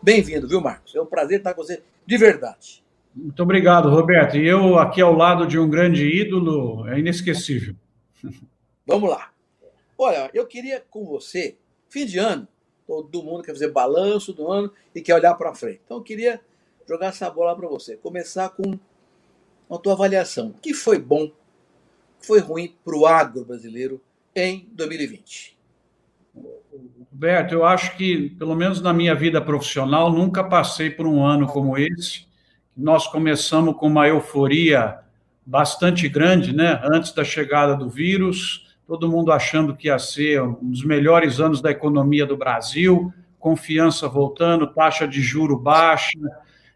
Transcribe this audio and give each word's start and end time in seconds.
Bem-vindo, 0.00 0.46
viu, 0.46 0.60
Marcos? 0.60 0.94
É 0.94 1.00
um 1.00 1.06
prazer 1.06 1.38
estar 1.38 1.54
com 1.54 1.62
você 1.62 1.82
de 2.06 2.16
verdade. 2.16 2.84
Muito 3.14 3.42
obrigado, 3.42 3.90
Roberto. 3.90 4.36
E 4.36 4.46
eu 4.46 4.78
aqui 4.78 5.00
ao 5.00 5.12
lado 5.12 5.46
de 5.46 5.58
um 5.58 5.68
grande 5.68 6.06
ídolo, 6.06 6.88
é 6.88 7.00
inesquecível. 7.00 7.74
Vamos 8.86 9.10
lá. 9.10 9.32
Olha, 9.98 10.30
eu 10.32 10.46
queria 10.46 10.80
com 10.88 11.04
você, 11.04 11.56
fim 11.88 12.06
de 12.06 12.16
ano, 12.18 12.46
todo 12.86 13.24
mundo 13.24 13.42
quer 13.42 13.52
fazer 13.52 13.72
balanço 13.72 14.32
do 14.32 14.50
ano 14.50 14.72
e 14.94 15.00
quer 15.00 15.16
olhar 15.16 15.34
para 15.34 15.52
frente. 15.52 15.80
Então 15.84 15.96
eu 15.96 16.02
queria 16.02 16.40
jogar 16.88 17.08
essa 17.08 17.28
bola 17.28 17.56
para 17.56 17.66
você. 17.66 17.96
Começar 17.96 18.50
com 18.50 18.78
a 19.68 19.78
tua 19.78 19.94
avaliação. 19.94 20.50
O 20.50 20.60
que 20.60 20.72
foi 20.72 20.98
bom, 20.98 21.24
o 21.24 22.20
que 22.20 22.26
foi 22.26 22.38
ruim 22.38 22.76
para 22.84 22.96
o 22.96 23.04
agro 23.04 23.44
brasileiro 23.44 24.00
em 24.34 24.68
2020? 24.72 25.57
Roberto, 27.10 27.52
eu 27.52 27.64
acho 27.64 27.96
que, 27.96 28.30
pelo 28.38 28.54
menos 28.54 28.80
na 28.82 28.92
minha 28.92 29.14
vida 29.14 29.40
profissional, 29.40 30.12
nunca 30.12 30.44
passei 30.44 30.90
por 30.90 31.06
um 31.06 31.24
ano 31.24 31.46
como 31.46 31.78
esse. 31.78 32.26
Nós 32.76 33.06
começamos 33.06 33.76
com 33.76 33.86
uma 33.86 34.06
euforia 34.06 34.98
bastante 35.44 36.08
grande, 36.08 36.54
né? 36.54 36.80
Antes 36.84 37.12
da 37.12 37.24
chegada 37.24 37.74
do 37.74 37.88
vírus, 37.88 38.68
todo 38.86 39.08
mundo 39.08 39.32
achando 39.32 39.74
que 39.74 39.88
ia 39.88 39.98
ser 39.98 40.42
um 40.42 40.70
dos 40.70 40.84
melhores 40.84 41.40
anos 41.40 41.62
da 41.62 41.70
economia 41.70 42.26
do 42.26 42.36
Brasil, 42.36 43.12
confiança 43.38 44.06
voltando, 44.06 44.66
taxa 44.66 45.08
de 45.08 45.22
juro 45.22 45.58
baixa, 45.58 46.18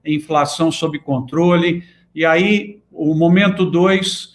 inflação 0.05 0.73
sob 0.73 0.99
controle. 0.99 1.85
E 2.15 2.25
aí, 2.25 2.81
o 2.91 3.15
momento 3.15 3.67
dois, 3.67 4.35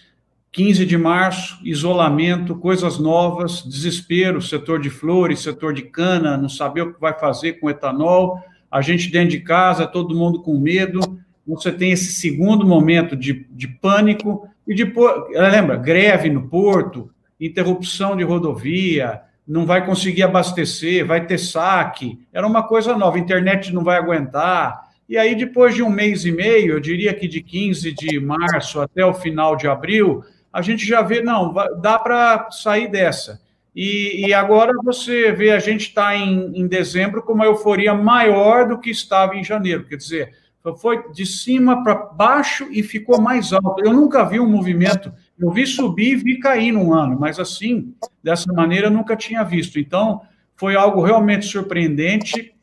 15 0.58 0.88
de 0.88 0.98
março, 0.98 1.60
isolamento, 1.64 2.56
coisas 2.56 2.98
novas, 2.98 3.62
desespero, 3.62 4.42
setor 4.42 4.82
de 4.82 4.90
flores, 4.90 5.42
setor 5.42 5.72
de 5.72 5.84
cana, 5.84 6.36
não 6.36 6.50
saber 6.50 6.82
o 6.82 6.94
que 6.96 7.00
vai 7.00 7.14
fazer 7.14 7.60
com 7.60 7.70
etanol, 7.70 8.40
a 8.72 8.82
gente 8.82 9.12
dentro 9.12 9.30
de 9.30 9.42
casa, 9.42 9.86
todo 9.86 10.16
mundo 10.16 10.42
com 10.42 10.58
medo. 10.58 11.00
Você 11.46 11.72
tem 11.72 11.92
esse 11.92 12.12
segundo 12.14 12.66
momento 12.66 13.16
de, 13.16 13.46
de 13.52 13.68
pânico, 13.68 14.50
e 14.68 14.74
depois, 14.74 15.30
lembra, 15.30 15.76
greve 15.76 16.28
no 16.28 16.50
porto, 16.50 17.12
interrupção 17.40 18.18
de 18.18 18.24
rodovia, 18.24 19.22
não 19.48 19.64
vai 19.64 19.86
conseguir 19.86 20.24
abastecer, 20.24 21.06
vai 21.06 21.24
ter 21.24 21.38
saque, 21.38 22.18
era 22.34 22.48
uma 22.48 22.64
coisa 22.64 22.98
nova, 22.98 23.20
internet 23.20 23.72
não 23.72 23.84
vai 23.84 23.98
aguentar. 23.98 24.88
E 25.08 25.20
aí, 25.20 25.36
depois 25.36 25.76
de 25.76 25.84
um 25.84 25.90
mês 25.90 26.26
e 26.26 26.32
meio, 26.32 26.74
eu 26.74 26.80
diria 26.80 27.14
que 27.14 27.28
de 27.28 27.44
15 27.44 27.94
de 27.94 28.20
março 28.20 28.82
até 28.82 29.06
o 29.06 29.14
final 29.14 29.56
de 29.56 29.68
abril, 29.68 30.24
a 30.52 30.62
gente 30.62 30.86
já 30.86 31.02
vê, 31.02 31.22
não, 31.22 31.54
dá 31.82 32.00
para 32.00 32.50
sair 32.52 32.90
dessa. 32.90 33.42
E, 33.76 34.26
e, 34.28 34.34
agora 34.34 34.74
você 34.84 35.32
vê, 35.32 35.52
a 35.52 35.60
gente 35.60 35.82
está 35.82 36.16
em, 36.16 36.52
em 36.56 36.68
dezembro 36.68 37.22
com 37.22 37.34
uma 37.34 37.46
euforia 37.46 37.94
maior 37.94 38.68
do 38.68 38.80
que 38.80 38.90
estava 38.90 39.36
em 39.36 39.44
janeiro. 39.44 39.86
Quer 39.86 39.98
dizer, 39.98 40.34
foi 40.80 41.12
de 41.12 41.26
cima 41.26 41.84
para 41.84 41.94
baixo 41.96 42.68
e 42.72 42.82
ficou 42.82 43.22
mais 43.22 43.54
alto. 43.54 43.86
Eu 43.86 43.94
nunca 43.94 44.24
vi 44.24 44.40
um 44.40 44.50
movimento, 44.50 45.14
eu 45.40 45.52
vi 45.52 45.68
subir 45.68 46.14
e 46.14 46.16
vi 46.16 46.40
cair 46.40 46.72
num 46.72 46.92
ano, 46.92 47.20
mas 47.20 47.40
assim, 47.40 47.94
dessa 48.24 48.52
maneira, 48.52 48.88
eu 48.88 48.92
nunca 48.92 49.16
tinha 49.16 49.44
visto. 49.44 49.80
Então, 49.80 50.22
foi 50.56 50.76
algo 50.76 51.04
realmente 51.04 51.46
surpreendente. 51.46 52.54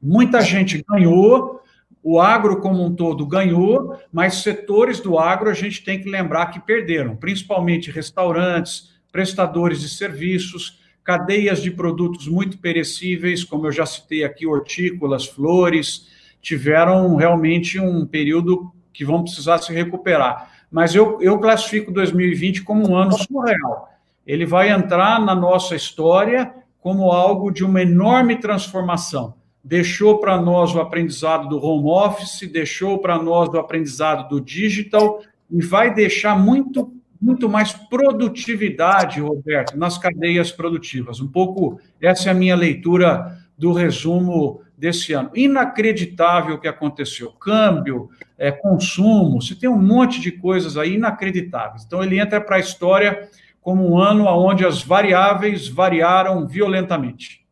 Muita 0.00 0.40
gente 0.40 0.84
ganhou, 0.88 1.60
o 2.02 2.18
agro 2.18 2.60
como 2.60 2.84
um 2.84 2.94
todo 2.94 3.26
ganhou, 3.26 3.96
mas 4.12 4.36
setores 4.36 5.00
do 5.00 5.18
agro 5.18 5.50
a 5.50 5.54
gente 5.54 5.84
tem 5.84 6.00
que 6.00 6.08
lembrar 6.08 6.46
que 6.46 6.58
perderam, 6.58 7.14
principalmente 7.14 7.90
restaurantes, 7.90 8.90
prestadores 9.12 9.80
de 9.80 9.88
serviços, 9.88 10.80
cadeias 11.04 11.62
de 11.62 11.70
produtos 11.70 12.26
muito 12.26 12.58
perecíveis, 12.58 13.44
como 13.44 13.66
eu 13.66 13.72
já 13.72 13.84
citei 13.84 14.24
aqui, 14.24 14.46
hortícolas, 14.46 15.26
flores, 15.26 16.08
tiveram 16.40 17.16
realmente 17.16 17.78
um 17.78 18.06
período 18.06 18.72
que 18.92 19.04
vão 19.04 19.22
precisar 19.22 19.58
se 19.58 19.72
recuperar. 19.72 20.50
Mas 20.70 20.94
eu, 20.94 21.20
eu 21.20 21.38
classifico 21.38 21.92
2020 21.92 22.62
como 22.62 22.88
um 22.88 22.96
ano 22.96 23.12
surreal. 23.12 23.90
Ele 24.26 24.46
vai 24.46 24.70
entrar 24.70 25.20
na 25.20 25.34
nossa 25.34 25.74
história 25.74 26.54
como 26.80 27.10
algo 27.10 27.50
de 27.50 27.64
uma 27.64 27.82
enorme 27.82 28.36
transformação 28.36 29.34
deixou 29.62 30.18
para 30.18 30.40
nós 30.40 30.74
o 30.74 30.80
aprendizado 30.80 31.48
do 31.48 31.62
home 31.62 31.88
office, 31.88 32.50
deixou 32.50 32.98
para 32.98 33.22
nós 33.22 33.48
o 33.50 33.58
aprendizado 33.58 34.28
do 34.28 34.40
digital 34.40 35.22
e 35.50 35.62
vai 35.62 35.92
deixar 35.92 36.38
muito 36.38 36.92
muito 37.20 37.50
mais 37.50 37.72
produtividade, 37.72 39.20
Roberto, 39.20 39.76
nas 39.76 39.98
cadeias 39.98 40.50
produtivas. 40.50 41.20
Um 41.20 41.28
pouco 41.28 41.78
essa 42.00 42.30
é 42.30 42.32
a 42.32 42.34
minha 42.34 42.56
leitura 42.56 43.38
do 43.58 43.74
resumo 43.74 44.62
desse 44.74 45.12
ano. 45.12 45.30
Inacreditável 45.34 46.54
o 46.54 46.58
que 46.58 46.66
aconteceu. 46.66 47.30
Câmbio, 47.32 48.08
é, 48.38 48.50
consumo, 48.50 49.42
você 49.42 49.54
tem 49.54 49.68
um 49.68 49.76
monte 49.76 50.18
de 50.18 50.32
coisas 50.32 50.78
aí 50.78 50.94
inacreditáveis. 50.94 51.84
Então 51.84 52.02
ele 52.02 52.18
entra 52.18 52.40
para 52.40 52.56
a 52.56 52.60
história 52.60 53.28
como 53.60 53.86
um 53.86 53.98
ano 53.98 54.24
onde 54.24 54.64
as 54.64 54.82
variáveis 54.82 55.68
variaram 55.68 56.46
violentamente. 56.46 57.46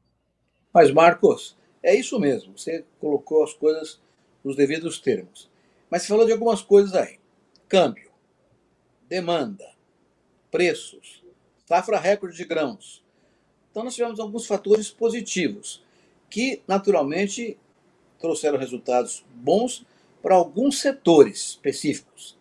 Mas, 0.73 0.91
Marcos, 0.91 1.58
é 1.89 1.95
isso 1.95 2.19
mesmo, 2.21 2.57
você 2.57 2.85
colocou 3.01 3.43
as 3.43 3.55
coisas 3.55 4.01
nos 4.45 4.55
devidos 4.57 4.99
termos. 4.99 5.49
Mas 5.91 6.03
você 6.03 6.09
falou 6.09 6.27
de 6.27 6.33
algumas 6.33 6.61
coisas 6.61 6.95
aí: 6.95 7.19
câmbio, 7.69 8.11
demanda, 9.09 9.65
preços, 10.51 11.25
safra 11.67 11.99
recorde 11.99 12.37
de 12.37 12.45
grãos. 12.45 13.03
Então, 13.71 13.85
nós 13.85 13.95
tivemos 13.95 14.21
alguns 14.21 14.47
fatores 14.47 14.91
positivos 14.91 15.83
que, 16.29 16.63
naturalmente, 16.67 17.57
trouxeram 18.19 18.59
resultados 18.59 19.25
bons 19.35 19.85
para 20.23 20.35
alguns 20.35 20.81
setores 20.81 21.51
específicos: 21.51 22.37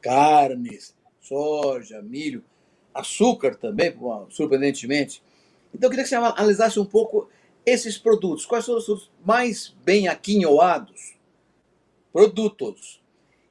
carnes, 0.00 0.94
soja, 1.20 2.02
milho, 2.02 2.44
açúcar 2.92 3.54
também, 3.54 3.94
surpreendentemente. 4.28 5.22
Então, 5.74 5.86
eu 5.86 5.90
queria 5.90 6.04
que 6.04 6.10
você 6.10 6.16
analisasse 6.16 6.78
um 6.78 6.84
pouco 6.84 7.28
esses 7.64 7.98
produtos, 7.98 8.46
quais 8.46 8.64
são 8.64 8.76
os 8.76 8.84
produtos 8.84 9.10
mais 9.24 9.74
bem 9.84 10.08
aquinhoados? 10.08 11.16
Produtos. 12.12 13.00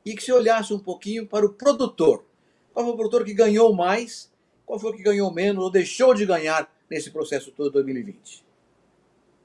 E 0.06 0.16
que 0.16 0.24
se 0.24 0.32
olhasse 0.32 0.74
um 0.74 0.80
pouquinho 0.80 1.28
para 1.28 1.46
o 1.46 1.54
produtor. 1.54 2.26
Qual 2.74 2.86
foi 2.86 2.94
o 2.94 2.98
produtor 2.98 3.24
que 3.24 3.34
ganhou 3.34 3.74
mais? 3.74 4.32
Qual 4.66 4.80
foi 4.80 4.92
o 4.92 4.96
que 4.96 5.04
ganhou 5.04 5.34
menos 5.34 5.64
ou 5.64 5.72
deixou 5.72 6.14
de 6.14 6.26
ganhar 6.26 6.70
nesse 6.90 7.12
processo 7.12 7.52
todo 7.52 7.68
de 7.68 7.74
2020? 7.74 8.44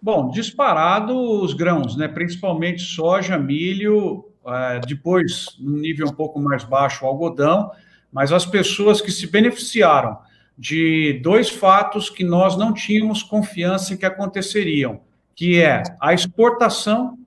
Bom, 0.00 0.28
disparado 0.30 1.18
os 1.18 1.54
grãos, 1.54 1.96
né? 1.96 2.08
principalmente 2.08 2.82
soja, 2.82 3.38
milho, 3.38 4.28
é, 4.46 4.80
depois, 4.80 5.56
num 5.58 5.78
nível 5.78 6.08
um 6.08 6.12
pouco 6.12 6.38
mais 6.38 6.62
baixo, 6.64 7.06
algodão, 7.06 7.70
mas 8.12 8.30
as 8.30 8.44
pessoas 8.44 9.00
que 9.00 9.10
se 9.10 9.26
beneficiaram 9.26 10.18
de 10.56 11.20
dois 11.22 11.50
fatos 11.50 12.08
que 12.08 12.22
nós 12.22 12.56
não 12.56 12.72
tínhamos 12.72 13.22
confiança 13.22 13.92
em 13.92 13.96
que 13.96 14.06
aconteceriam, 14.06 15.00
que 15.34 15.60
é 15.60 15.82
a 16.00 16.14
exportação 16.14 17.18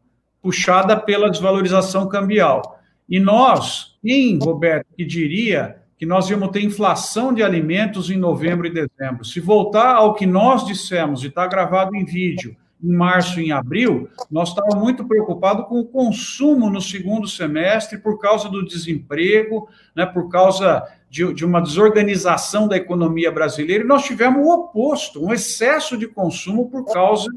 puxada 0.42 0.98
pela 0.98 1.30
desvalorização 1.30 2.08
cambial. 2.08 2.80
E 3.10 3.20
nós, 3.20 3.98
quem, 4.02 4.38
Roberto, 4.38 4.88
que 4.96 5.06
diria 5.06 5.78
que 5.98 6.06
nós 6.06 6.30
íamos 6.30 6.50
ter 6.50 6.62
inflação 6.62 7.34
de 7.34 7.44
alimentos 7.44 8.10
em 8.10 8.18
novembro 8.18 8.68
e 8.68 8.74
dezembro? 8.74 9.26
Se 9.26 9.40
voltar 9.40 9.96
ao 9.96 10.14
que 10.14 10.26
nós 10.26 10.66
dissemos, 10.66 11.24
e 11.24 11.28
está 11.28 11.48
gravado 11.48 11.96
em 11.96 12.06
vídeo, 12.06 12.56
em 12.84 12.94
março 12.94 13.40
e 13.40 13.48
em 13.48 13.52
abril, 13.52 14.08
nós 14.30 14.50
estávamos 14.50 14.84
muito 14.84 15.06
preocupados 15.06 15.68
com 15.68 15.80
o 15.80 15.86
consumo 15.86 16.70
no 16.70 16.80
segundo 16.80 17.28
semestre 17.28 17.98
por 17.98 18.20
causa 18.20 18.50
do 18.50 18.66
desemprego, 18.66 19.68
né, 19.96 20.06
por 20.06 20.30
causa 20.30 20.84
de, 21.10 21.34
de, 21.34 21.44
uma 21.44 21.62
desorganização 21.62 22.68
da 22.68 22.78
economia 22.78 23.32
brasileira, 23.32 23.84
e 23.84 23.88
nós 23.88 24.04
tivemos 24.04 24.46
o 24.46 24.50
oposto, 24.50 25.26
um 25.26 25.34
excesso 25.34 25.98
de 25.98 26.08
consumo 26.08 26.70
por 26.70 26.86
causa 26.86 27.30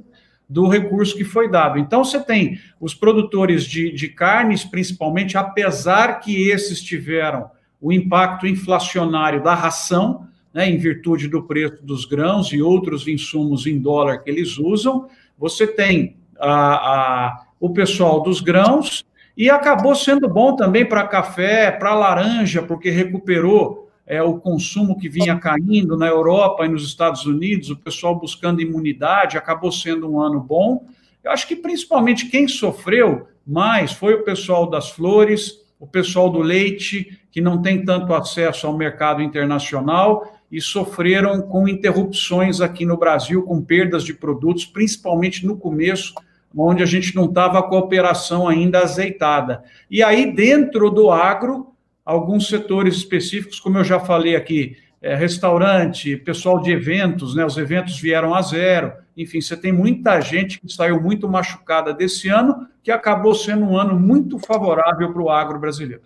do 0.48 0.66
recurso 0.66 1.16
que 1.16 1.24
foi 1.24 1.48
dado. 1.48 1.78
Então, 1.78 2.04
você 2.04 2.20
tem 2.20 2.58
os 2.80 2.92
produtores 2.92 3.64
de, 3.64 3.92
de 3.92 4.08
carnes, 4.08 4.64
principalmente, 4.64 5.38
apesar 5.38 6.20
que 6.20 6.50
esses 6.50 6.82
tiveram 6.82 7.48
o 7.80 7.92
impacto 7.92 8.46
inflacionário 8.46 9.42
da 9.42 9.54
ração, 9.54 10.28
né, 10.52 10.68
em 10.68 10.76
virtude 10.76 11.28
do 11.28 11.44
preço 11.44 11.78
dos 11.82 12.04
grãos 12.04 12.52
e 12.52 12.60
outros 12.60 13.06
insumos 13.06 13.66
em 13.66 13.78
dólar 13.78 14.18
que 14.18 14.28
eles 14.28 14.58
usam, 14.58 15.08
você 15.40 15.66
tem 15.66 16.18
a, 16.38 16.52
a, 16.52 17.42
o 17.58 17.70
pessoal 17.70 18.22
dos 18.22 18.42
grãos 18.42 19.06
e 19.34 19.48
acabou 19.48 19.94
sendo 19.94 20.28
bom 20.28 20.54
também 20.54 20.84
para 20.84 21.06
café, 21.06 21.70
para 21.70 21.94
laranja, 21.94 22.62
porque 22.62 22.90
recuperou 22.90 23.90
é, 24.06 24.22
o 24.22 24.38
consumo 24.38 24.98
que 24.98 25.08
vinha 25.08 25.38
caindo 25.38 25.96
na 25.96 26.06
Europa 26.06 26.66
e 26.66 26.68
nos 26.68 26.84
Estados 26.84 27.24
Unidos, 27.24 27.70
o 27.70 27.76
pessoal 27.76 28.14
buscando 28.14 28.60
imunidade, 28.60 29.38
acabou 29.38 29.72
sendo 29.72 30.12
um 30.12 30.20
ano 30.20 30.40
bom. 30.40 30.84
Eu 31.24 31.32
acho 31.32 31.48
que 31.48 31.56
principalmente 31.56 32.26
quem 32.26 32.46
sofreu 32.46 33.26
mais 33.46 33.92
foi 33.92 34.12
o 34.12 34.24
pessoal 34.24 34.68
das 34.68 34.90
flores, 34.90 35.54
o 35.78 35.86
pessoal 35.86 36.28
do 36.28 36.40
leite, 36.40 37.18
que 37.32 37.40
não 37.40 37.62
tem 37.62 37.82
tanto 37.82 38.12
acesso 38.12 38.66
ao 38.66 38.76
mercado 38.76 39.22
internacional 39.22 40.39
e 40.50 40.60
sofreram 40.60 41.40
com 41.42 41.68
interrupções 41.68 42.60
aqui 42.60 42.84
no 42.84 42.96
Brasil, 42.96 43.42
com 43.42 43.62
perdas 43.62 44.02
de 44.02 44.12
produtos, 44.12 44.64
principalmente 44.66 45.46
no 45.46 45.56
começo 45.56 46.14
onde 46.56 46.82
a 46.82 46.86
gente 46.86 47.14
não 47.14 47.26
estava 47.26 47.62
com 47.62 47.76
a 47.76 47.78
operação 47.78 48.48
ainda 48.48 48.80
azeitada. 48.80 49.62
E 49.90 50.02
aí, 50.02 50.32
dentro 50.32 50.90
do 50.90 51.10
agro, 51.10 51.72
alguns 52.04 52.48
setores 52.48 52.96
específicos, 52.96 53.60
como 53.60 53.78
eu 53.78 53.84
já 53.84 54.00
falei 54.00 54.34
aqui, 54.34 54.76
é, 55.00 55.14
restaurante, 55.14 56.16
pessoal 56.16 56.60
de 56.60 56.70
eventos, 56.70 57.34
né? 57.34 57.44
Os 57.44 57.56
eventos 57.56 57.98
vieram 57.98 58.34
a 58.34 58.42
zero. 58.42 58.92
Enfim, 59.16 59.40
você 59.40 59.56
tem 59.56 59.72
muita 59.72 60.20
gente 60.20 60.60
que 60.60 60.70
saiu 60.70 61.00
muito 61.00 61.28
machucada 61.28 61.94
desse 61.94 62.28
ano, 62.28 62.66
que 62.82 62.90
acabou 62.90 63.34
sendo 63.34 63.64
um 63.64 63.78
ano 63.78 63.98
muito 63.98 64.38
favorável 64.38 65.12
para 65.12 65.22
o 65.22 65.30
agro 65.30 65.58
brasileiro. 65.58 66.02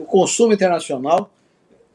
O 0.00 0.04
consumo 0.04 0.52
internacional 0.52 1.30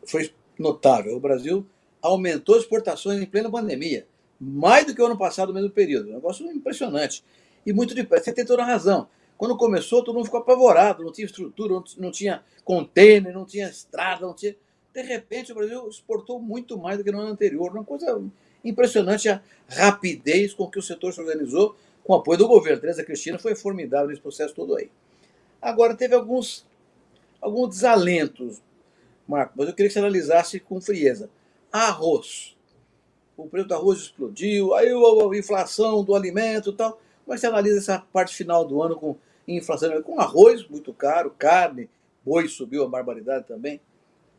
foi 0.05 0.31
notável. 0.59 1.15
O 1.15 1.19
Brasil 1.19 1.65
aumentou 2.01 2.55
as 2.55 2.61
exportações 2.61 3.19
em 3.21 3.25
plena 3.25 3.49
pandemia, 3.49 4.05
mais 4.39 4.85
do 4.85 4.93
que 4.93 5.01
o 5.01 5.05
ano 5.05 5.17
passado, 5.17 5.49
no 5.49 5.55
mesmo 5.55 5.71
período. 5.71 6.09
Um 6.09 6.13
negócio 6.13 6.45
impressionante. 6.51 7.23
E 7.65 7.73
muito 7.73 7.95
depressa. 7.95 8.25
Você 8.25 8.33
tem 8.33 8.45
toda 8.45 8.61
a 8.61 8.65
razão. 8.65 9.07
Quando 9.37 9.55
começou, 9.55 10.03
todo 10.03 10.15
mundo 10.15 10.25
ficou 10.25 10.41
apavorado, 10.41 11.03
não 11.03 11.11
tinha 11.11 11.25
estrutura, 11.25 11.81
não 11.97 12.11
tinha 12.11 12.43
container, 12.63 13.33
não 13.33 13.45
tinha 13.45 13.69
estrada, 13.69 14.25
não 14.25 14.33
tinha. 14.33 14.55
De 14.93 15.01
repente, 15.01 15.51
o 15.51 15.55
Brasil 15.55 15.87
exportou 15.87 16.41
muito 16.41 16.77
mais 16.77 16.97
do 16.97 17.03
que 17.03 17.11
no 17.11 17.21
ano 17.21 17.31
anterior. 17.31 17.71
Uma 17.71 17.83
coisa 17.83 18.21
impressionante 18.63 19.29
a 19.29 19.41
rapidez 19.67 20.53
com 20.53 20.69
que 20.69 20.77
o 20.77 20.81
setor 20.81 21.13
se 21.13 21.21
organizou, 21.21 21.75
com 22.03 22.13
o 22.13 22.15
apoio 22.17 22.37
do 22.37 22.47
governo. 22.47 22.81
Teresa 22.81 23.03
Cristina 23.03 23.39
foi 23.39 23.55
formidável 23.55 24.09
nesse 24.09 24.21
processo 24.21 24.53
todo 24.53 24.75
aí. 24.75 24.89
Agora, 25.61 25.95
teve 25.95 26.15
alguns, 26.15 26.65
alguns 27.41 27.69
desalentos, 27.69 28.61
Marco, 29.29 29.53
mas 29.55 29.67
eu 29.67 29.75
queria 29.75 29.87
que 29.87 29.93
você 29.93 29.99
analisasse 29.99 30.59
com 30.59 30.81
frieza. 30.81 31.29
Arroz. 31.71 32.57
O 33.37 33.47
preço 33.47 33.67
do 33.67 33.75
arroz 33.75 33.99
explodiu, 33.99 34.73
aí 34.73 34.89
a 34.89 35.37
inflação 35.37 36.03
do 36.03 36.15
alimento 36.15 36.71
e 36.71 36.73
tal. 36.73 36.99
Como 37.23 37.35
é 37.35 37.37
você 37.37 37.45
analisa 37.45 37.77
essa 37.77 38.03
parte 38.11 38.35
final 38.35 38.65
do 38.65 38.81
ano 38.81 38.95
com 38.95 39.15
inflação, 39.47 40.01
com 40.01 40.19
arroz 40.19 40.67
muito 40.67 40.91
caro, 40.91 41.33
carne, 41.37 41.87
boi 42.25 42.47
subiu 42.47 42.83
a 42.83 42.89
barbaridade 42.89 43.45
também. 43.47 43.79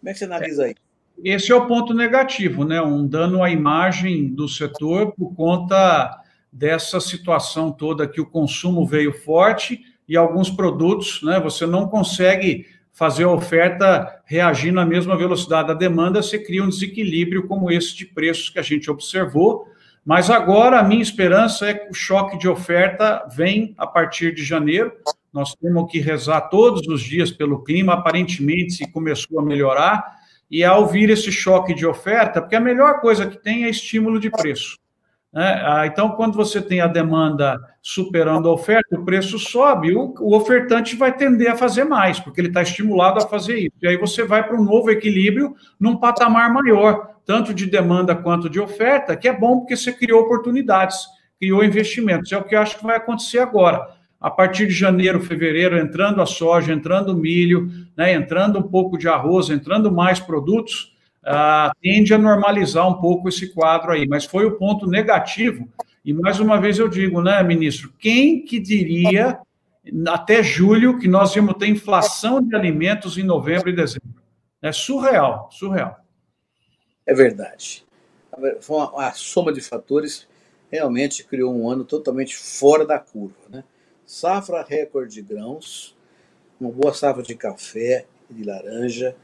Como 0.01 0.11
é 0.11 0.13
que 0.13 0.19
você 0.19 0.25
analisa 0.25 0.65
aí? 0.65 0.75
Esse 1.23 1.53
é 1.53 1.55
o 1.55 1.67
ponto 1.67 1.95
negativo, 1.95 2.65
né? 2.65 2.83
Um 2.83 3.07
dano 3.07 3.45
à 3.45 3.51
imagem 3.51 4.27
do 4.27 4.49
setor 4.49 5.13
por 5.13 5.35
conta 5.35 6.21
dessa 6.51 7.01
situação 7.01 7.71
toda 7.71 8.09
que 8.09 8.21
o 8.21 8.27
consumo 8.27 8.85
veio 8.85 9.13
forte 9.13 9.85
e 10.09 10.17
alguns 10.17 10.51
produtos, 10.51 11.23
né? 11.23 11.39
Você 11.39 11.65
não 11.65 11.89
consegue 11.89 12.67
fazer 12.93 13.25
a 13.25 13.31
oferta 13.31 14.21
reagir 14.25 14.73
na 14.73 14.85
mesma 14.85 15.17
velocidade 15.17 15.69
da 15.69 15.75
demanda, 15.75 16.23
você 16.23 16.39
cria 16.39 16.63
um 16.63 16.69
desequilíbrio 16.69 17.47
como 17.47 17.71
esse 17.71 17.97
de 17.97 18.07
preços 18.07 18.49
que 18.49 18.59
a 18.59 18.63
gente 18.63 18.91
observou. 18.91 19.67
Mas 20.05 20.31
agora 20.31 20.79
a 20.79 20.83
minha 20.83 21.03
esperança 21.03 21.67
é 21.67 21.75
que 21.75 21.91
o 21.91 21.95
choque 21.95 22.39
de 22.39 22.49
oferta 22.49 23.27
vem 23.35 23.75
a 23.77 23.87
partir 23.87 24.35
de 24.35 24.43
janeiro. 24.43 24.93
Nós 25.33 25.55
temos 25.55 25.91
que 25.91 26.01
rezar 26.01 26.43
todos 26.43 26.87
os 26.89 27.03
dias 27.03 27.31
pelo 27.31 27.63
clima, 27.63 27.95
aparentemente 27.95 28.73
se 28.73 28.91
começou 28.91 29.39
a 29.39 29.45
melhorar. 29.45 30.19
E 30.51 30.65
ao 30.65 30.87
vir 30.87 31.11
esse 31.11 31.31
choque 31.31 31.75
de 31.75 31.87
oferta, 31.87 32.41
porque 32.41 32.57
a 32.57 32.61
melhor 32.61 33.01
coisa 33.01 33.27
que 33.27 33.41
tem 33.41 33.65
é 33.65 33.71
estímulo 33.71 34.19
de 34.19 34.31
preço. 34.31 34.77
Né? 35.33 35.63
Ah, 35.65 35.87
então, 35.87 36.11
quando 36.11 36.35
você 36.35 36.61
tem 36.61 36.81
a 36.81 36.89
demanda 36.89 37.59
superando 37.81 38.49
a 38.49 38.53
oferta, 38.53 38.99
o 38.99 39.05
preço 39.05 39.39
sobe, 39.39 39.95
o, 39.95 40.13
o 40.21 40.37
ofertante 40.37 40.97
vai 40.97 41.17
tender 41.17 41.51
a 41.51 41.57
fazer 41.57 41.85
mais, 41.85 42.19
porque 42.19 42.41
ele 42.41 42.49
está 42.49 42.63
estimulado 42.63 43.19
a 43.19 43.29
fazer 43.29 43.59
isso. 43.59 43.77
E 43.81 43.87
aí 43.87 43.97
você 43.97 44.25
vai 44.25 44.43
para 44.47 44.61
um 44.61 44.65
novo 44.65 44.91
equilíbrio 44.91 45.55
num 45.79 45.97
patamar 45.97 46.53
maior, 46.53 47.15
tanto 47.25 47.55
de 47.55 47.67
demanda 47.67 48.15
quanto 48.15 48.51
de 48.51 48.59
oferta, 48.59 49.17
que 49.17 49.29
é 49.29 49.33
bom 49.33 49.61
porque 49.61 49.77
você 49.77 49.93
criou 49.93 50.23
oportunidades, 50.23 50.99
criou 51.39 51.65
investimentos. 51.65 52.33
É 52.33 52.37
o 52.37 52.45
que 52.45 52.57
eu 52.57 52.61
acho 52.61 52.79
que 52.79 52.85
vai 52.85 52.97
acontecer 52.97 53.39
agora. 53.39 53.87
A 54.21 54.31
partir 54.31 54.67
de 54.67 54.75
janeiro, 54.75 55.21
fevereiro, 55.21 55.79
entrando 55.79 56.21
a 56.21 56.27
soja, 56.27 56.75
entrando 56.75 57.13
o 57.13 57.17
milho, 57.17 57.71
né, 57.97 58.13
entrando 58.13 58.59
um 58.59 58.63
pouco 58.63 58.99
de 58.99 59.09
arroz, 59.09 59.49
entrando 59.49 59.91
mais 59.91 60.21
produtos, 60.21 60.95
uh, 61.25 61.71
tende 61.81 62.13
a 62.15 62.19
normalizar 62.19 62.89
um 62.89 63.01
pouco 63.01 63.29
esse 63.29 63.53
quadro 63.53 63.93
aí. 63.93 64.07
Mas 64.07 64.25
foi 64.25 64.45
o 64.45 64.57
ponto 64.57 64.87
negativo. 64.87 65.69
E 66.05 66.13
mais 66.13 66.41
uma 66.41 66.61
vez 66.61 66.79
eu 66.79 66.89
digo, 66.89 67.23
né, 67.23 67.43
ministro, 67.43 67.93
quem 67.99 68.45
que 68.45 68.59
diria 68.59 69.39
até 70.09 70.43
julho 70.43 70.99
que 70.99 71.09
nós 71.09 71.35
íamos 71.35 71.57
ter 71.57 71.69
inflação 71.69 72.43
de 72.43 72.55
alimentos 72.55 73.19
em 73.19 73.23
novembro 73.23 73.69
e 73.69 73.75
dezembro? 73.75 74.21
É 74.63 74.73
surreal, 74.73 75.49
surreal. 75.53 75.99
É 77.07 77.15
verdade. 77.15 77.85
Foi 78.61 78.77
uma, 78.77 78.91
uma 78.93 79.13
soma 79.13 79.53
de 79.53 79.61
fatores 79.61 80.29
realmente 80.71 81.25
criou 81.25 81.53
um 81.55 81.69
ano 81.69 81.85
totalmente 81.85 82.37
fora 82.37 82.87
da 82.87 82.99
curva. 82.99 83.35
Né? 83.49 83.65
Safra 84.07 84.63
recorde 84.63 85.15
de 85.15 85.23
grãos, 85.23 85.97
uma 86.61 86.71
boa 86.71 86.95
safra 86.95 87.23
de 87.23 87.35
café 87.35 88.07
e 88.31 88.35
de 88.35 88.45
laranja, 88.45 89.17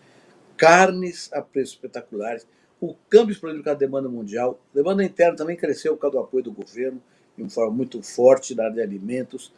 carnes 0.56 1.30
a 1.32 1.42
preços 1.42 1.74
espetaculares, 1.74 2.46
o 2.80 2.94
câmbio 3.08 3.32
explodiu 3.32 3.62
com 3.62 3.70
a 3.70 3.74
demanda 3.74 4.08
mundial, 4.08 4.60
a 4.72 4.76
demanda 4.76 5.02
interna 5.04 5.36
também 5.36 5.56
cresceu 5.56 5.94
por 5.94 6.02
causa 6.02 6.16
do 6.16 6.22
apoio 6.22 6.44
do 6.44 6.52
governo, 6.52 7.02
de 7.36 7.42
uma 7.42 7.50
forma 7.50 7.72
muito 7.72 8.02
forte 8.02 8.54
na 8.54 8.64
área 8.64 8.74
de 8.74 8.82
alimentos. 8.82 9.52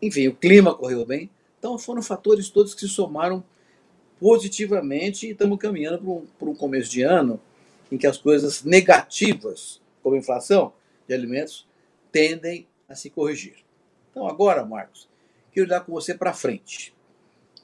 Enfim, 0.00 0.28
o 0.28 0.34
clima 0.34 0.74
correu 0.74 1.04
bem. 1.04 1.30
Então 1.58 1.78
foram 1.78 2.02
fatores 2.02 2.48
todos 2.48 2.74
que 2.74 2.80
se 2.80 2.88
somaram 2.88 3.44
positivamente 4.18 5.26
e 5.26 5.30
estamos 5.30 5.58
caminhando 5.58 5.98
para 5.98 6.46
um, 6.46 6.50
um 6.50 6.54
começo 6.54 6.90
de 6.90 7.02
ano 7.02 7.40
em 7.90 7.98
que 7.98 8.06
as 8.06 8.16
coisas 8.16 8.62
negativas, 8.62 9.80
como 10.02 10.14
a 10.14 10.18
inflação 10.18 10.72
de 11.08 11.14
alimentos, 11.14 11.66
tendem 12.12 12.66
a 12.88 12.94
se 12.94 13.10
corrigir. 13.10 13.56
Então 14.10 14.26
agora, 14.26 14.64
Marcos, 14.64 15.08
quero 15.52 15.66
olhar 15.66 15.80
com 15.80 15.92
você 15.92 16.14
para 16.14 16.32
frente. 16.32 16.94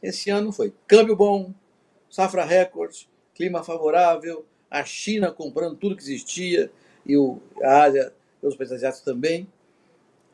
Esse 0.02 0.30
ano 0.30 0.52
foi 0.52 0.72
câmbio 0.86 1.16
bom, 1.16 1.52
safra 2.10 2.44
recorde, 2.44 3.08
clima 3.34 3.62
favorável, 3.62 4.44
a 4.70 4.84
China 4.84 5.30
comprando 5.30 5.76
tudo 5.76 5.96
que 5.96 6.02
existia 6.02 6.70
e 7.04 7.16
o, 7.16 7.40
a 7.62 7.82
Ásia 7.84 8.12
os 8.42 8.56
países 8.56 8.76
asiáticos 8.76 9.04
também. 9.04 9.46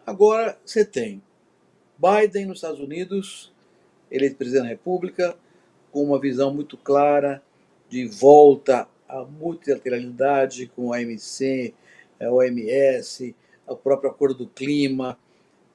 Agora 0.06 0.58
você 0.64 0.84
tem 0.84 1.22
Biden 1.98 2.46
nos 2.46 2.58
Estados 2.58 2.80
Unidos, 2.80 3.52
eleito 4.10 4.36
presidente 4.36 4.64
da 4.64 4.69
República, 4.69 5.36
com 5.90 6.02
uma 6.02 6.19
visão 6.19 6.52
muito 6.52 6.76
clara 6.76 7.42
de 7.88 8.06
volta 8.06 8.88
à 9.08 9.22
multilateralidade 9.25 10.66
com 10.75 10.92
a 10.92 10.96
OMC, 10.96 11.75
a 12.20 12.30
OMS, 12.30 13.34
o 13.66 13.76
próprio 13.76 14.10
Acordo 14.10 14.44
do 14.44 14.46
Clima. 14.48 15.18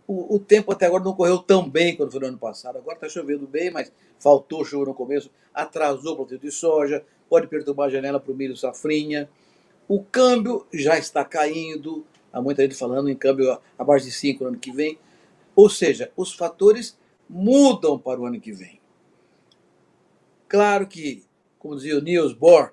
O, 0.08 0.36
o, 0.36 0.40
tempo 0.40 0.72
até 0.72 0.86
agora 0.86 1.04
não 1.04 1.14
correu 1.14 1.38
tão 1.38 1.70
bem 1.70 1.96
quanto 1.96 2.12
foi 2.12 2.22
no 2.22 2.28
ano 2.28 2.38
passado. 2.38 2.78
Agora 2.78 2.96
está 2.96 3.10
chovendo 3.10 3.46
bem, 3.46 3.70
mas 3.70 3.92
faltou 4.18 4.64
chuva 4.64 4.86
no 4.86 4.94
começo, 4.94 5.30
atrasou 5.54 6.14
o 6.14 6.16
plantio 6.18 6.40
de 6.40 6.50
soja, 6.50 7.04
pode 7.30 7.48
perturbar 7.48 7.88
a 7.88 7.90
janela 7.90 8.20
para 8.20 8.32
o 8.32 8.36
milho 8.36 8.56
safrinha. 8.56 9.30
O 9.86 10.02
câmbio 10.02 10.66
já 10.74 10.98
está 10.98 11.26
caindo, 11.26 12.06
há 12.32 12.42
muita 12.42 12.62
gente 12.62 12.76
falando 12.76 13.10
em 13.10 13.16
câmbio 13.16 13.60
abaixo 13.78 14.06
de 14.06 14.12
5 14.12 14.44
no 14.44 14.50
ano 14.52 14.60
que 14.60 14.72
vem. 14.72 14.98
Ou 15.54 15.70
seja, 15.70 16.10
os 16.16 16.34
fatores 16.34 16.98
mudam 17.30 18.00
para 18.00 18.20
o 18.20 18.26
ano 18.26 18.40
que 18.40 18.54
vem. 18.54 18.80
Claro 20.48 20.88
que, 20.88 21.26
como 21.60 21.76
dizia 21.76 21.98
o 21.98 22.02
Niels 22.02 22.32
Bohr, 22.32 22.72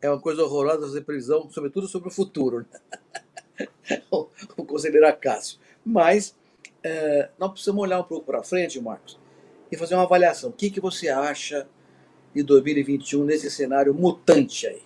é 0.00 0.08
uma 0.08 0.20
coisa 0.20 0.42
horrorosa 0.42 0.86
fazer 0.86 1.02
previsão, 1.02 1.50
sobretudo 1.50 1.86
sobre 1.86 2.08
o 2.08 2.12
futuro. 2.12 2.64
Né? 2.72 3.68
o 4.10 4.64
conselheiro 4.64 5.06
Acácio. 5.06 5.58
Mas 5.84 6.34
é, 6.82 7.30
nós 7.38 7.50
precisamos 7.50 7.82
olhar 7.82 8.00
um 8.00 8.04
pouco 8.04 8.26
para 8.26 8.42
frente, 8.42 8.80
Marcos, 8.80 9.18
e 9.70 9.76
fazer 9.76 9.94
uma 9.94 10.04
avaliação. 10.04 10.50
O 10.50 10.52
que, 10.52 10.70
que 10.70 10.80
você 10.80 11.08
acha 11.08 11.66
de 12.34 12.42
2021 12.42 13.24
nesse 13.24 13.50
cenário 13.50 13.94
mutante 13.94 14.66
aí? 14.66 14.82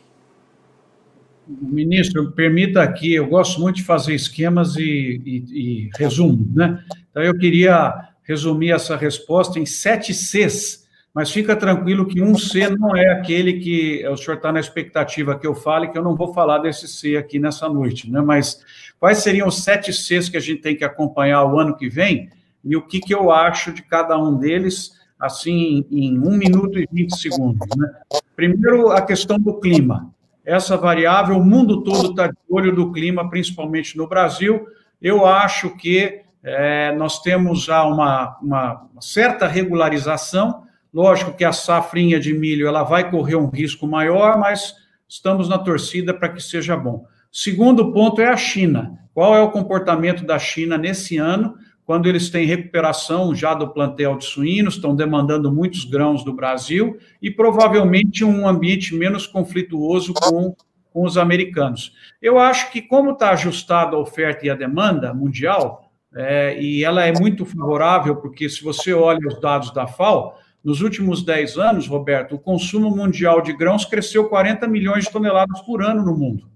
Ministro, 1.46 2.32
permita 2.32 2.82
aqui, 2.82 3.12
eu 3.14 3.26
gosto 3.26 3.60
muito 3.60 3.76
de 3.76 3.84
fazer 3.84 4.14
esquemas 4.14 4.76
e, 4.76 5.20
e, 5.24 5.44
e 5.52 5.90
resumo, 5.96 6.50
né? 6.54 6.82
Então, 7.10 7.22
eu 7.22 7.36
queria 7.36 7.92
resumir 8.22 8.72
essa 8.72 8.96
resposta 8.96 9.58
em 9.58 9.66
sete 9.66 10.14
Cs, 10.14 10.83
mas 11.14 11.30
fica 11.30 11.54
tranquilo 11.54 12.06
que 12.06 12.20
um 12.20 12.36
C 12.36 12.68
não 12.68 12.96
é 12.96 13.12
aquele 13.12 13.60
que 13.60 14.06
o 14.08 14.16
senhor 14.16 14.36
está 14.36 14.50
na 14.50 14.58
expectativa 14.58 15.38
que 15.38 15.46
eu 15.46 15.54
fale, 15.54 15.88
que 15.88 15.96
eu 15.96 16.02
não 16.02 16.16
vou 16.16 16.34
falar 16.34 16.58
desse 16.58 16.88
C 16.88 17.16
aqui 17.16 17.38
nessa 17.38 17.68
noite, 17.68 18.10
né? 18.10 18.20
Mas 18.20 18.60
quais 18.98 19.18
seriam 19.18 19.46
os 19.46 19.62
sete 19.62 19.92
Cs 19.92 20.28
que 20.28 20.36
a 20.36 20.40
gente 20.40 20.60
tem 20.60 20.76
que 20.76 20.84
acompanhar 20.84 21.44
o 21.44 21.58
ano 21.58 21.76
que 21.76 21.88
vem 21.88 22.28
e 22.64 22.76
o 22.76 22.82
que, 22.82 22.98
que 22.98 23.14
eu 23.14 23.30
acho 23.30 23.72
de 23.72 23.82
cada 23.82 24.18
um 24.18 24.36
deles 24.36 24.92
assim 25.18 25.86
em 25.90 26.18
um 26.18 26.36
minuto 26.36 26.78
e 26.78 26.88
vinte 26.90 27.16
segundos. 27.16 27.68
Né? 27.76 27.88
Primeiro, 28.34 28.90
a 28.90 29.00
questão 29.00 29.38
do 29.38 29.60
clima. 29.60 30.12
Essa 30.44 30.76
variável, 30.76 31.38
o 31.38 31.44
mundo 31.44 31.82
todo 31.82 32.10
está 32.10 32.26
de 32.26 32.36
olho 32.50 32.74
do 32.74 32.92
clima, 32.92 33.30
principalmente 33.30 33.96
no 33.96 34.06
Brasil. 34.06 34.66
Eu 35.00 35.24
acho 35.24 35.74
que 35.76 36.20
é, 36.42 36.94
nós 36.94 37.22
temos 37.22 37.64
já 37.64 37.84
uma, 37.84 38.36
uma, 38.42 38.86
certa 39.00 39.46
regularização. 39.46 40.64
Lógico 40.94 41.36
que 41.36 41.44
a 41.44 41.52
safrinha 41.52 42.20
de 42.20 42.32
milho 42.32 42.68
ela 42.68 42.84
vai 42.84 43.10
correr 43.10 43.34
um 43.34 43.50
risco 43.50 43.86
maior, 43.86 44.38
mas 44.38 44.74
estamos 45.08 45.48
na 45.48 45.58
torcida 45.58 46.14
para 46.14 46.28
que 46.28 46.40
seja 46.40 46.76
bom. 46.76 47.04
Segundo 47.32 47.92
ponto 47.92 48.20
é 48.20 48.28
a 48.28 48.36
China. 48.36 48.96
Qual 49.12 49.34
é 49.34 49.42
o 49.42 49.50
comportamento 49.50 50.24
da 50.24 50.38
China 50.38 50.78
nesse 50.78 51.18
ano? 51.18 51.56
quando 51.84 52.08
eles 52.08 52.30
têm 52.30 52.46
recuperação 52.46 53.34
já 53.34 53.52
do 53.54 53.68
plantel 53.68 54.16
de 54.16 54.24
suínos, 54.24 54.74
estão 54.74 54.96
demandando 54.96 55.52
muitos 55.52 55.84
grãos 55.84 56.24
do 56.24 56.32
Brasil 56.32 56.98
e 57.20 57.30
provavelmente 57.30 58.24
um 58.24 58.48
ambiente 58.48 58.94
menos 58.94 59.26
conflituoso 59.26 60.14
com, 60.14 60.56
com 60.92 61.04
os 61.04 61.18
americanos. 61.18 61.92
Eu 62.22 62.38
acho 62.38 62.70
que, 62.70 62.80
como 62.80 63.10
está 63.10 63.30
ajustada 63.30 63.96
a 63.96 64.00
oferta 64.00 64.46
e 64.46 64.50
a 64.50 64.54
demanda 64.54 65.12
mundial, 65.12 65.92
é, 66.16 66.58
e 66.60 66.82
ela 66.84 67.04
é 67.04 67.12
muito 67.12 67.44
favorável, 67.44 68.16
porque 68.16 68.48
se 68.48 68.62
você 68.62 68.94
olha 68.94 69.26
os 69.26 69.38
dados 69.40 69.70
da 69.72 69.86
FAO, 69.86 70.38
nos 70.64 70.80
últimos 70.80 71.22
10 71.22 71.58
anos, 71.58 71.86
Roberto, 71.86 72.36
o 72.36 72.38
consumo 72.38 72.90
mundial 72.90 73.42
de 73.42 73.52
grãos 73.52 73.84
cresceu 73.84 74.30
40 74.30 74.66
milhões 74.66 75.04
de 75.04 75.12
toneladas 75.12 75.60
por 75.60 75.82
ano 75.82 76.02
no 76.02 76.16
mundo. 76.16 76.48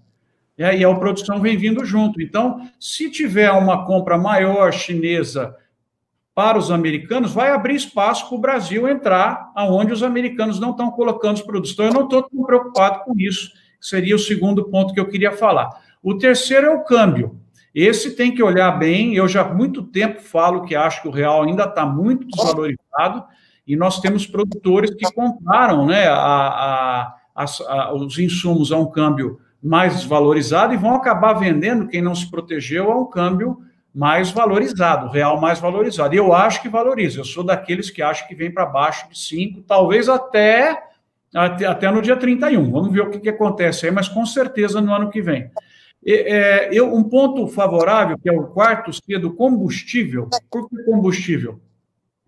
E 0.56 0.64
aí 0.64 0.82
a 0.82 0.94
produção 0.94 1.40
vem 1.40 1.58
vindo 1.58 1.84
junto. 1.84 2.20
Então, 2.22 2.66
se 2.80 3.10
tiver 3.10 3.50
uma 3.50 3.84
compra 3.84 4.16
maior 4.16 4.72
chinesa 4.72 5.54
para 6.34 6.56
os 6.56 6.70
americanos, 6.70 7.32
vai 7.32 7.50
abrir 7.50 7.74
espaço 7.74 8.28
para 8.28 8.36
o 8.36 8.40
Brasil 8.40 8.88
entrar 8.88 9.52
aonde 9.54 9.92
os 9.92 10.02
americanos 10.02 10.58
não 10.58 10.70
estão 10.70 10.90
colocando 10.90 11.36
os 11.36 11.42
produtos. 11.42 11.72
Então, 11.72 11.84
eu 11.84 11.92
não 11.92 12.04
estou 12.04 12.22
tão 12.22 12.42
preocupado 12.44 13.04
com 13.04 13.12
isso. 13.18 13.52
Seria 13.78 14.16
o 14.16 14.18
segundo 14.18 14.64
ponto 14.70 14.94
que 14.94 15.00
eu 15.00 15.08
queria 15.08 15.32
falar. 15.32 15.68
O 16.02 16.16
terceiro 16.16 16.66
é 16.66 16.70
o 16.70 16.82
câmbio. 16.82 17.38
Esse 17.74 18.16
tem 18.16 18.34
que 18.34 18.42
olhar 18.42 18.72
bem. 18.72 19.14
Eu 19.14 19.28
já 19.28 19.42
há 19.42 19.54
muito 19.54 19.82
tempo 19.82 20.22
falo 20.22 20.62
que 20.64 20.74
acho 20.74 21.02
que 21.02 21.08
o 21.08 21.12
real 21.12 21.42
ainda 21.42 21.64
está 21.64 21.84
muito 21.84 22.26
desvalorizado 22.26 23.24
e 23.68 23.76
nós 23.76 24.00
temos 24.00 24.26
produtores 24.26 24.94
que 24.94 25.12
compraram 25.12 25.84
né, 25.84 26.08
a, 26.08 27.14
a, 27.34 27.44
a, 27.44 27.94
os 27.94 28.18
insumos 28.18 28.72
a 28.72 28.78
um 28.78 28.90
câmbio 28.90 29.38
mais 29.62 29.96
desvalorizado 29.96 30.72
e 30.72 30.76
vão 30.78 30.94
acabar 30.94 31.34
vendendo 31.34 31.86
quem 31.86 32.00
não 32.00 32.14
se 32.14 32.30
protegeu 32.30 32.90
a 32.90 32.98
um 32.98 33.04
câmbio 33.04 33.58
mais 33.94 34.30
valorizado, 34.30 35.10
real 35.10 35.40
mais 35.40 35.58
valorizado. 35.58 36.14
E 36.14 36.18
eu 36.18 36.32
acho 36.32 36.62
que 36.62 36.68
valoriza. 36.68 37.20
Eu 37.20 37.24
sou 37.24 37.44
daqueles 37.44 37.90
que 37.90 38.00
acham 38.00 38.26
que 38.26 38.34
vem 38.34 38.50
para 38.50 38.64
baixo 38.64 39.08
de 39.10 39.18
5, 39.18 39.62
talvez 39.62 40.08
até, 40.08 40.84
até, 41.34 41.66
até, 41.66 41.90
no 41.90 42.00
dia 42.00 42.16
31. 42.16 42.70
Vamos 42.70 42.92
ver 42.92 43.02
o 43.02 43.10
que, 43.10 43.18
que 43.18 43.28
acontece 43.28 43.86
aí, 43.86 43.92
mas 43.92 44.08
com 44.08 44.24
certeza 44.24 44.80
no 44.80 44.94
ano 44.94 45.10
que 45.10 45.20
vem. 45.20 45.50
É, 46.06 46.68
eu, 46.72 46.94
um 46.94 47.02
ponto 47.02 47.46
favorável, 47.48 48.16
que 48.16 48.28
é 48.28 48.32
o 48.32 48.46
quarto 48.46 48.92
C 48.92 49.18
do 49.18 49.34
combustível. 49.34 50.28
Por 50.50 50.68
que 50.68 50.82
combustível? 50.84 51.60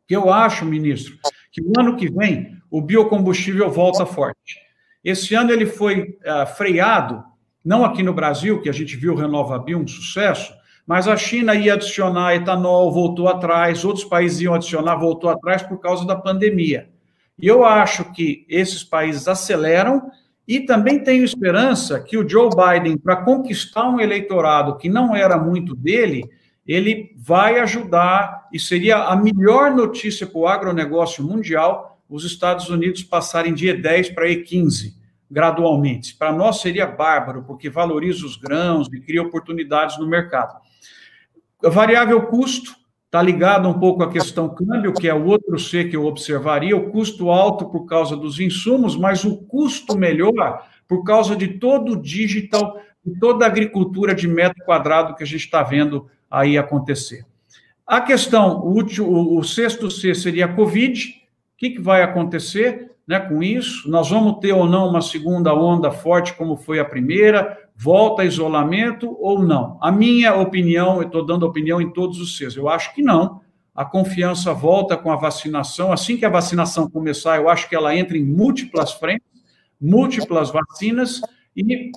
Que 0.06 0.16
eu 0.16 0.32
acho, 0.32 0.66
ministro, 0.66 1.16
que 1.50 1.60
no 1.60 1.72
ano 1.78 1.96
que 1.96 2.10
vem 2.10 2.56
o 2.70 2.80
biocombustível 2.80 3.70
volta 3.70 4.06
forte. 4.06 4.58
Esse 5.02 5.34
ano 5.34 5.50
ele 5.50 5.66
foi 5.66 6.18
uh, 6.24 6.46
freado, 6.56 7.24
não 7.64 7.84
aqui 7.84 8.02
no 8.02 8.12
Brasil, 8.14 8.60
que 8.60 8.68
a 8.68 8.72
gente 8.72 8.96
viu 8.96 9.12
o 9.12 9.16
RenovaBio 9.16 9.78
um 9.78 9.86
sucesso, 9.86 10.52
mas 10.86 11.08
a 11.08 11.16
China 11.16 11.54
ia 11.54 11.74
adicionar 11.74 12.34
etanol, 12.34 12.92
voltou 12.92 13.28
atrás, 13.28 13.84
outros 13.84 14.04
países 14.04 14.40
iam 14.40 14.54
adicionar, 14.54 14.96
voltou 14.96 15.30
atrás 15.30 15.62
por 15.62 15.78
causa 15.78 16.06
da 16.06 16.16
pandemia. 16.16 16.88
E 17.38 17.46
eu 17.46 17.64
acho 17.64 18.12
que 18.12 18.44
esses 18.48 18.84
países 18.84 19.26
aceleram 19.26 20.10
e 20.46 20.60
também 20.60 21.02
tenho 21.02 21.24
esperança 21.24 22.00
que 22.00 22.18
o 22.18 22.28
Joe 22.28 22.50
Biden, 22.50 22.98
para 22.98 23.16
conquistar 23.24 23.88
um 23.88 24.00
eleitorado 24.00 24.76
que 24.76 24.88
não 24.88 25.14
era 25.14 25.38
muito 25.38 25.74
dele, 25.74 26.28
ele 26.66 27.14
vai 27.16 27.58
ajudar 27.58 28.48
e 28.52 28.58
seria 28.58 29.04
a 29.04 29.16
melhor 29.16 29.70
notícia 29.70 30.26
para 30.26 30.38
o 30.38 30.46
agronegócio 30.46 31.24
mundial 31.24 31.98
os 32.08 32.24
Estados 32.24 32.68
Unidos 32.68 33.04
passarem 33.04 33.54
de 33.54 33.68
E10 33.68 34.12
para 34.14 34.26
E15 34.28 35.00
gradualmente. 35.30 36.16
Para 36.16 36.32
nós 36.32 36.60
seria 36.60 36.86
bárbaro, 36.86 37.44
porque 37.44 37.70
valoriza 37.70 38.26
os 38.26 38.36
grãos 38.36 38.88
e 38.92 39.00
cria 39.00 39.22
oportunidades 39.22 39.96
no 39.98 40.06
mercado. 40.06 40.60
A 41.64 41.68
variável 41.68 42.26
custo 42.26 42.74
está 43.06 43.22
ligado 43.22 43.68
um 43.68 43.78
pouco 43.78 44.02
à 44.02 44.10
questão 44.10 44.52
câmbio, 44.52 44.92
que 44.92 45.08
é 45.08 45.14
o 45.14 45.24
outro 45.26 45.58
C 45.58 45.84
que 45.84 45.96
eu 45.96 46.04
observaria, 46.04 46.76
o 46.76 46.90
custo 46.90 47.30
alto 47.30 47.66
por 47.66 47.86
causa 47.86 48.16
dos 48.16 48.40
insumos, 48.40 48.96
mas 48.96 49.24
o 49.24 49.36
custo 49.36 49.96
melhor 49.96 50.66
por 50.88 51.04
causa 51.04 51.36
de 51.36 51.46
todo 51.46 51.92
o 51.92 52.02
digital 52.02 52.80
e 53.06 53.16
toda 53.18 53.44
a 53.44 53.48
agricultura 53.48 54.14
de 54.14 54.26
metro 54.26 54.64
quadrado 54.64 55.14
que 55.14 55.22
a 55.22 55.26
gente 55.26 55.44
está 55.44 55.62
vendo 55.62 56.08
aí 56.30 56.56
acontecer. 56.56 57.26
A 57.86 58.00
questão, 58.00 58.60
o, 58.60 58.80
o, 58.80 59.38
o 59.38 59.44
sexto 59.44 59.90
C 59.90 60.14
seria 60.14 60.44
a 60.44 60.54
Covid, 60.54 61.20
que, 61.60 61.68
que 61.68 61.80
vai 61.80 62.02
acontecer 62.02 62.90
né, 63.06 63.20
com 63.20 63.42
isso? 63.42 63.88
Nós 63.90 64.08
vamos 64.08 64.38
ter 64.40 64.52
ou 64.52 64.66
não 64.66 64.88
uma 64.88 65.02
segunda 65.02 65.54
onda 65.54 65.90
forte, 65.90 66.32
como 66.32 66.56
foi 66.56 66.80
a 66.80 66.84
primeira? 66.86 67.68
Volta 67.76 68.24
isolamento 68.24 69.14
ou 69.20 69.42
não? 69.42 69.76
A 69.82 69.92
minha 69.92 70.34
opinião, 70.34 70.96
eu 70.96 71.02
estou 71.02 71.24
dando 71.24 71.44
opinião 71.44 71.78
em 71.78 71.92
todos 71.92 72.18
os 72.18 72.38
seus, 72.38 72.56
eu 72.56 72.66
acho 72.66 72.94
que 72.94 73.02
não. 73.02 73.42
A 73.74 73.84
confiança 73.84 74.54
volta 74.54 74.96
com 74.96 75.12
a 75.12 75.16
vacinação. 75.16 75.92
Assim 75.92 76.16
que 76.16 76.24
a 76.24 76.30
vacinação 76.30 76.88
começar, 76.88 77.36
eu 77.36 77.48
acho 77.48 77.68
que 77.68 77.74
ela 77.74 77.94
entra 77.94 78.16
em 78.16 78.24
múltiplas 78.24 78.92
frentes, 78.92 79.26
múltiplas 79.78 80.50
vacinas, 80.50 81.20
e 81.54 81.90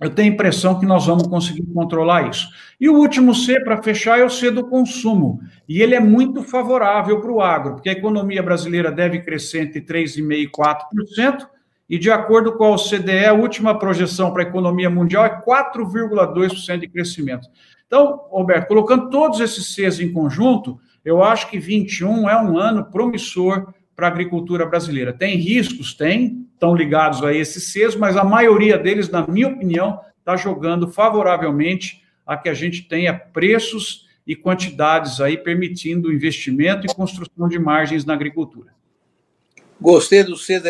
eu 0.00 0.10
tenho 0.10 0.30
a 0.30 0.34
impressão 0.34 0.78
que 0.78 0.84
nós 0.84 1.06
vamos 1.06 1.26
conseguir 1.26 1.64
controlar 1.72 2.28
isso. 2.28 2.48
E 2.78 2.88
o 2.88 2.94
último 2.94 3.34
C, 3.34 3.58
para 3.60 3.82
fechar, 3.82 4.18
é 4.18 4.24
o 4.24 4.30
C 4.30 4.50
do 4.50 4.68
consumo. 4.68 5.40
E 5.66 5.80
ele 5.80 5.94
é 5.94 6.00
muito 6.00 6.42
favorável 6.42 7.20
para 7.20 7.32
o 7.32 7.40
agro, 7.40 7.74
porque 7.74 7.88
a 7.88 7.92
economia 7.92 8.42
brasileira 8.42 8.92
deve 8.92 9.20
crescer 9.20 9.62
entre 9.62 9.80
3,5% 9.80 10.32
e 10.32 10.48
4%, 10.48 11.48
e 11.88 11.98
de 11.98 12.10
acordo 12.10 12.52
com 12.56 12.64
a 12.64 12.70
OCDE, 12.70 13.26
a 13.26 13.32
última 13.32 13.78
projeção 13.78 14.32
para 14.32 14.42
a 14.42 14.46
economia 14.46 14.90
mundial 14.90 15.24
é 15.24 15.40
4,2% 15.40 16.78
de 16.78 16.88
crescimento. 16.88 17.48
Então, 17.86 18.26
Roberto, 18.30 18.66
colocando 18.66 19.08
todos 19.08 19.40
esses 19.40 19.72
Cs 19.72 20.00
em 20.00 20.12
conjunto, 20.12 20.78
eu 21.04 21.22
acho 21.22 21.48
que 21.48 21.58
21 21.58 22.28
é 22.28 22.42
um 22.42 22.58
ano 22.58 22.84
promissor 22.84 23.72
para 23.96 24.06
a 24.08 24.10
agricultura 24.10 24.66
brasileira. 24.66 25.12
Tem 25.12 25.36
riscos? 25.36 25.94
Tem, 25.94 26.46
estão 26.52 26.76
ligados 26.76 27.24
a 27.24 27.32
esses 27.32 27.72
Cs, 27.72 27.96
mas 27.96 28.16
a 28.16 28.22
maioria 28.22 28.78
deles, 28.78 29.08
na 29.08 29.26
minha 29.26 29.48
opinião, 29.48 30.00
está 30.18 30.36
jogando 30.36 30.86
favoravelmente 30.86 32.04
a 32.26 32.36
que 32.36 32.48
a 32.48 32.54
gente 32.54 32.82
tenha 32.82 33.18
preços 33.18 34.06
e 34.26 34.36
quantidades 34.36 35.20
aí 35.20 35.38
permitindo 35.38 36.12
investimento 36.12 36.84
e 36.86 36.94
construção 36.94 37.48
de 37.48 37.58
margens 37.58 38.04
na 38.04 38.12
agricultura. 38.12 38.74
Gostei 39.80 40.22
do 40.22 40.36
C, 40.36 40.60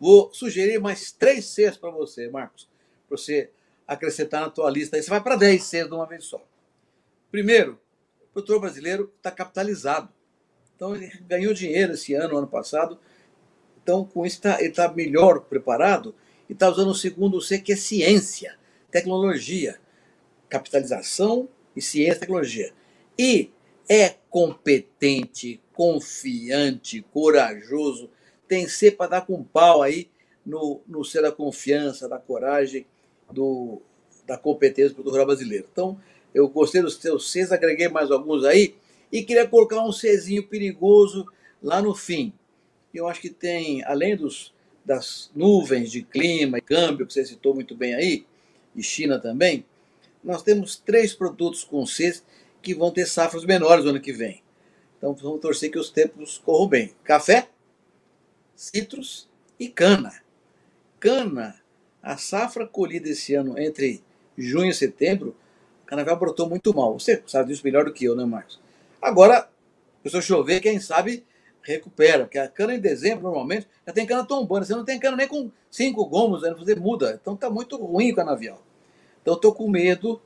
vou 0.00 0.32
sugerir 0.32 0.80
mais 0.80 1.12
três 1.12 1.46
Cs 1.46 1.76
para 1.76 1.90
você, 1.90 2.28
Marcos, 2.28 2.68
para 3.08 3.16
você 3.16 3.50
acrescentar 3.86 4.40
na 4.40 4.50
tua 4.50 4.70
lista. 4.70 4.96
Aí 4.96 5.02
você 5.02 5.10
vai 5.10 5.22
para 5.22 5.36
10 5.36 5.62
Cs 5.62 5.88
de 5.88 5.94
uma 5.94 6.06
vez 6.06 6.24
só. 6.24 6.42
Primeiro, 7.30 7.78
o 8.22 8.32
produtor 8.32 8.60
brasileiro 8.60 9.12
está 9.16 9.30
capitalizado. 9.30 10.08
Então 10.84 10.94
ele 10.94 11.10
ganhou 11.26 11.54
dinheiro 11.54 11.94
esse 11.94 12.12
ano, 12.12 12.36
ano 12.36 12.46
passado. 12.46 12.98
Então 13.82 14.04
com 14.04 14.26
isso 14.26 14.42
tá, 14.42 14.60
ele 14.60 14.68
está 14.68 14.92
melhor 14.92 15.40
preparado 15.40 16.14
e 16.48 16.52
está 16.52 16.68
usando 16.68 16.90
o 16.90 16.94
segundo 16.94 17.40
C, 17.40 17.58
que 17.58 17.72
é 17.72 17.76
ciência, 17.76 18.54
tecnologia, 18.90 19.80
capitalização 20.46 21.48
e 21.74 21.80
ciência 21.80 22.18
e 22.18 22.20
tecnologia. 22.20 22.72
E 23.18 23.50
é 23.88 24.14
competente, 24.28 25.58
confiante, 25.72 27.00
corajoso, 27.10 28.10
tem 28.46 28.68
C 28.68 28.90
para 28.90 29.10
dar 29.10 29.20
com 29.22 29.42
pau 29.42 29.80
aí 29.80 30.10
no, 30.44 30.82
no 30.86 31.02
C 31.02 31.22
da 31.22 31.32
confiança, 31.32 32.06
da 32.06 32.18
coragem, 32.18 32.86
do, 33.32 33.80
da 34.26 34.36
competência 34.36 34.90
do 34.90 34.96
produtor 34.96 35.24
brasileiro. 35.24 35.66
Então, 35.72 35.98
eu 36.34 36.46
gostei 36.46 36.82
dos 36.82 36.98
teus 36.98 37.30
Cs, 37.30 37.52
agreguei 37.52 37.88
mais 37.88 38.10
alguns 38.10 38.44
aí, 38.44 38.74
e 39.14 39.22
queria 39.22 39.46
colocar 39.46 39.80
um 39.80 39.92
Czinho 39.92 40.42
perigoso 40.42 41.24
lá 41.62 41.80
no 41.80 41.94
fim. 41.94 42.32
Eu 42.92 43.06
acho 43.06 43.20
que 43.20 43.30
tem, 43.30 43.84
além 43.84 44.16
dos, 44.16 44.52
das 44.84 45.30
nuvens 45.32 45.92
de 45.92 46.02
clima 46.02 46.58
e 46.58 46.60
câmbio, 46.60 47.06
que 47.06 47.12
você 47.12 47.24
citou 47.24 47.54
muito 47.54 47.76
bem 47.76 47.94
aí, 47.94 48.26
e 48.74 48.82
China 48.82 49.20
também, 49.20 49.64
nós 50.22 50.42
temos 50.42 50.74
três 50.74 51.14
produtos 51.14 51.62
com 51.62 51.86
Cs 51.86 52.24
que 52.60 52.74
vão 52.74 52.90
ter 52.90 53.06
safras 53.06 53.44
menores 53.44 53.84
no 53.84 53.90
ano 53.90 54.00
que 54.00 54.12
vem. 54.12 54.42
Então 54.98 55.14
vamos 55.14 55.40
torcer 55.40 55.70
que 55.70 55.78
os 55.78 55.90
tempos 55.90 56.36
corram 56.36 56.66
bem. 56.66 56.92
Café, 57.04 57.48
citros 58.56 59.28
e 59.60 59.68
cana. 59.68 60.12
Cana, 60.98 61.54
a 62.02 62.16
safra 62.16 62.66
colhida 62.66 63.08
esse 63.08 63.32
ano 63.36 63.56
entre 63.60 64.02
junho 64.36 64.70
e 64.70 64.74
setembro, 64.74 65.36
o 65.84 65.86
canavial 65.86 66.18
brotou 66.18 66.48
muito 66.48 66.74
mal. 66.74 66.98
Você 66.98 67.22
sabe 67.28 67.50
disso 67.50 67.62
melhor 67.62 67.84
do 67.84 67.92
que 67.92 68.06
eu, 68.06 68.16
né, 68.16 68.24
Marcos? 68.24 68.63
Agora, 69.04 69.50
se 70.02 70.22
chover, 70.22 70.60
quem 70.60 70.80
sabe 70.80 71.26
recupera, 71.60 72.24
porque 72.24 72.38
a 72.38 72.48
cana 72.48 72.74
em 72.74 72.80
dezembro, 72.80 73.24
normalmente, 73.24 73.68
já 73.86 73.92
tem 73.92 74.06
cana 74.06 74.24
tombando. 74.24 74.64
Você 74.64 74.74
não 74.74 74.82
tem 74.82 74.98
cana 74.98 75.14
nem 75.14 75.28
com 75.28 75.50
cinco 75.70 76.06
gomos, 76.06 76.42
aí 76.42 76.54
você 76.54 76.74
muda. 76.74 77.18
Então 77.20 77.36
tá 77.36 77.50
muito 77.50 77.76
ruim 77.76 78.12
o 78.12 78.16
canavial. 78.16 78.62
Então 79.20 79.34
estou 79.34 79.54
com 79.54 79.68
medo, 79.68 80.22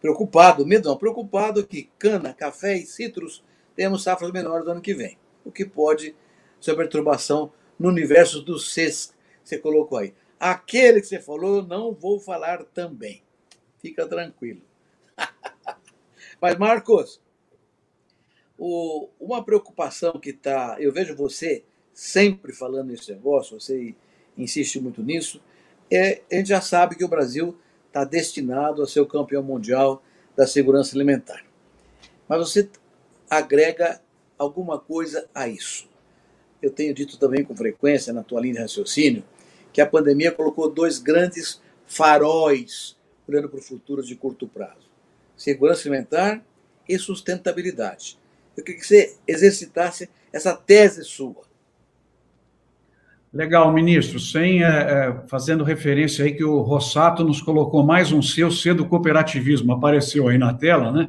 preocupado, 0.00 0.64
medo 0.64 0.88
não, 0.88 0.96
preocupado 0.96 1.66
que 1.66 1.90
cana, 1.98 2.32
café 2.32 2.74
e 2.74 2.86
citros 2.86 3.44
temos 3.76 4.02
safras 4.02 4.32
menores 4.32 4.64
no 4.64 4.72
ano 4.72 4.80
que 4.80 4.94
vem. 4.94 5.18
O 5.44 5.52
que 5.52 5.66
pode 5.66 6.16
ser 6.58 6.74
perturbação 6.74 7.52
no 7.78 7.90
universo 7.90 8.40
dos 8.40 8.72
Cs 8.72 9.14
que 9.42 9.48
você 9.50 9.58
colocou 9.58 9.98
aí. 9.98 10.14
Aquele 10.40 11.02
que 11.02 11.06
você 11.06 11.20
falou, 11.20 11.62
não 11.62 11.92
vou 11.92 12.18
falar 12.18 12.64
também. 12.64 13.22
Fica 13.76 14.06
tranquilo. 14.06 14.62
Mas, 16.40 16.56
Marcos, 16.56 17.20
o, 18.64 19.08
uma 19.18 19.42
preocupação 19.42 20.12
que 20.20 20.30
está. 20.30 20.76
Eu 20.78 20.92
vejo 20.92 21.16
você 21.16 21.64
sempre 21.92 22.52
falando 22.52 22.90
nesse 22.90 23.12
negócio, 23.12 23.58
você 23.58 23.92
insiste 24.38 24.78
muito 24.78 25.02
nisso. 25.02 25.42
É, 25.90 26.22
a 26.30 26.36
gente 26.36 26.50
já 26.50 26.60
sabe 26.60 26.94
que 26.94 27.04
o 27.04 27.08
Brasil 27.08 27.58
está 27.88 28.04
destinado 28.04 28.80
a 28.80 28.86
ser 28.86 29.00
o 29.00 29.06
campeão 29.06 29.42
mundial 29.42 30.00
da 30.36 30.46
segurança 30.46 30.96
alimentar. 30.96 31.44
Mas 32.28 32.38
você 32.38 32.70
agrega 33.28 34.00
alguma 34.38 34.78
coisa 34.78 35.28
a 35.34 35.48
isso. 35.48 35.88
Eu 36.62 36.70
tenho 36.70 36.94
dito 36.94 37.18
também 37.18 37.44
com 37.44 37.56
frequência 37.56 38.12
na 38.12 38.22
tua 38.22 38.40
linha 38.40 38.54
de 38.54 38.60
raciocínio 38.60 39.24
que 39.72 39.80
a 39.80 39.86
pandemia 39.86 40.30
colocou 40.30 40.70
dois 40.70 41.00
grandes 41.00 41.60
faróis 41.84 42.96
olhando 43.26 43.48
para 43.48 43.58
o 43.58 43.62
futuro 43.62 44.04
de 44.04 44.14
curto 44.14 44.46
prazo: 44.46 44.88
segurança 45.36 45.88
alimentar 45.88 46.40
e 46.88 46.96
sustentabilidade. 46.96 48.21
Eu 48.56 48.64
queria 48.64 48.80
que 48.80 48.86
você 48.86 49.16
exercitasse 49.26 50.08
essa 50.32 50.54
tese 50.54 51.04
sua. 51.04 51.42
Legal, 53.32 53.72
ministro. 53.72 54.20
Sem 54.20 54.62
é, 54.62 54.66
é, 54.66 55.26
fazendo 55.26 55.64
referência 55.64 56.24
aí 56.24 56.32
que 56.32 56.44
o 56.44 56.60
Rossato 56.60 57.24
nos 57.24 57.40
colocou 57.40 57.82
mais 57.82 58.12
um 58.12 58.20
seu 58.20 58.50
C 58.50 58.74
do 58.74 58.86
cooperativismo, 58.86 59.72
apareceu 59.72 60.28
aí 60.28 60.36
na 60.36 60.52
tela, 60.52 60.92
né? 60.92 61.08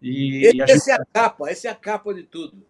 E, 0.00 0.52
e 0.54 0.60
essa 0.60 0.74
gente... 0.74 0.90
é 0.90 0.94
a 0.94 1.04
capa, 1.10 1.50
essa 1.50 1.68
é 1.68 1.70
a 1.70 1.74
capa 1.74 2.12
de 2.12 2.24
tudo. 2.24 2.62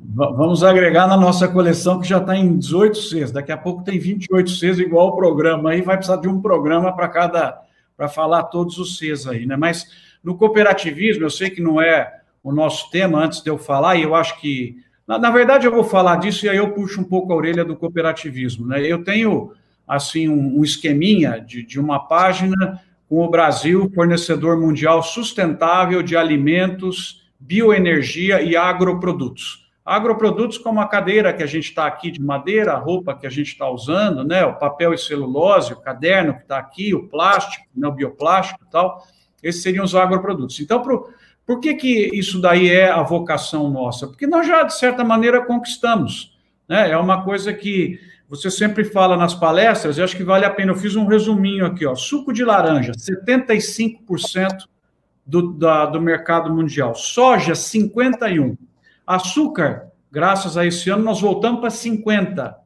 Vamos 0.00 0.64
agregar 0.64 1.06
na 1.06 1.16
nossa 1.16 1.46
coleção 1.46 2.00
que 2.00 2.08
já 2.08 2.18
está 2.18 2.36
em 2.36 2.58
18 2.58 2.98
Cs. 2.98 3.30
Daqui 3.30 3.52
a 3.52 3.56
pouco 3.56 3.84
tem 3.84 3.96
28 3.96 4.50
Cs 4.50 4.78
igual 4.80 5.08
o 5.08 5.16
programa 5.16 5.70
aí, 5.70 5.80
vai 5.80 5.96
precisar 5.96 6.16
de 6.16 6.26
um 6.26 6.40
programa 6.40 6.94
para 6.94 7.08
cada 7.08 7.62
para 7.96 8.08
falar 8.08 8.44
todos 8.44 8.78
os 8.78 8.96
Cs 8.96 9.26
aí, 9.26 9.44
né? 9.44 9.56
Mas 9.56 9.86
no 10.22 10.36
cooperativismo, 10.36 11.24
eu 11.24 11.30
sei 11.30 11.50
que 11.50 11.60
não 11.60 11.80
é 11.80 12.17
o 12.48 12.52
nosso 12.52 12.90
tema 12.90 13.22
antes 13.22 13.42
de 13.42 13.50
eu 13.50 13.58
falar, 13.58 13.96
e 13.96 14.02
eu 14.02 14.14
acho 14.14 14.40
que 14.40 14.76
na, 15.06 15.18
na, 15.18 15.30
verdade, 15.30 15.66
eu 15.66 15.72
vou 15.72 15.84
falar 15.84 16.16
disso 16.16 16.44
e 16.44 16.48
aí 16.48 16.56
eu 16.58 16.72
puxo 16.72 17.00
um 17.00 17.04
pouco 17.04 17.32
a 17.32 17.36
orelha 17.36 17.64
do 17.64 17.76
cooperativismo. 17.76 18.66
Né? 18.66 18.82
Eu 18.82 19.02
tenho, 19.02 19.52
assim, 19.86 20.28
um, 20.28 20.58
um 20.58 20.64
esqueminha 20.64 21.40
de, 21.40 21.62
de 21.62 21.80
uma 21.80 22.06
página 22.06 22.82
com 23.08 23.24
o 23.24 23.30
Brasil, 23.30 23.90
fornecedor 23.94 24.60
mundial 24.60 25.02
sustentável 25.02 26.02
de 26.02 26.14
alimentos, 26.14 27.26
bioenergia 27.40 28.42
e 28.42 28.54
agroprodutos. 28.54 29.66
Agroprodutos 29.82 30.58
como 30.58 30.78
a 30.78 30.86
cadeira 30.86 31.32
que 31.32 31.42
a 31.42 31.46
gente 31.46 31.70
está 31.70 31.86
aqui 31.86 32.10
de 32.10 32.20
madeira, 32.20 32.74
a 32.74 32.78
roupa 32.78 33.14
que 33.14 33.26
a 33.26 33.30
gente 33.30 33.48
está 33.48 33.70
usando, 33.70 34.22
né, 34.24 34.44
o 34.44 34.58
papel 34.58 34.92
e 34.92 34.98
celulose, 34.98 35.72
o 35.72 35.80
caderno 35.80 36.34
que 36.34 36.42
está 36.42 36.58
aqui, 36.58 36.94
o 36.94 37.08
plástico, 37.08 37.64
né, 37.74 37.88
o 37.88 37.92
bioplástico 37.92 38.60
e 38.62 38.70
tal, 38.70 39.02
esses 39.42 39.62
seriam 39.62 39.86
os 39.86 39.94
agroprodutos. 39.94 40.60
Então, 40.60 40.82
para 40.82 40.98
por 41.48 41.60
que, 41.60 41.72
que 41.76 42.10
isso 42.12 42.38
daí 42.42 42.68
é 42.70 42.90
a 42.90 43.02
vocação 43.02 43.70
nossa? 43.70 44.06
Porque 44.06 44.26
nós 44.26 44.46
já, 44.46 44.64
de 44.64 44.78
certa 44.78 45.02
maneira, 45.02 45.42
conquistamos. 45.46 46.38
Né? 46.68 46.90
É 46.90 46.96
uma 46.98 47.24
coisa 47.24 47.54
que 47.54 47.98
você 48.28 48.50
sempre 48.50 48.84
fala 48.84 49.16
nas 49.16 49.32
palestras, 49.32 49.96
e 49.96 50.02
acho 50.02 50.14
que 50.14 50.22
vale 50.22 50.44
a 50.44 50.50
pena. 50.50 50.72
Eu 50.72 50.76
fiz 50.76 50.94
um 50.94 51.06
resuminho 51.06 51.64
aqui, 51.64 51.86
ó. 51.86 51.94
Suco 51.94 52.34
de 52.34 52.44
laranja, 52.44 52.92
75% 52.92 54.66
do, 55.24 55.54
da, 55.54 55.86
do 55.86 56.02
mercado 56.02 56.54
mundial. 56.54 56.94
Soja, 56.94 57.54
51%. 57.54 58.58
Açúcar, 59.06 59.86
graças 60.12 60.54
a 60.58 60.66
esse 60.66 60.90
ano, 60.90 61.02
nós 61.02 61.18
voltamos 61.18 61.60
para 61.60 61.70
50% 61.70 62.56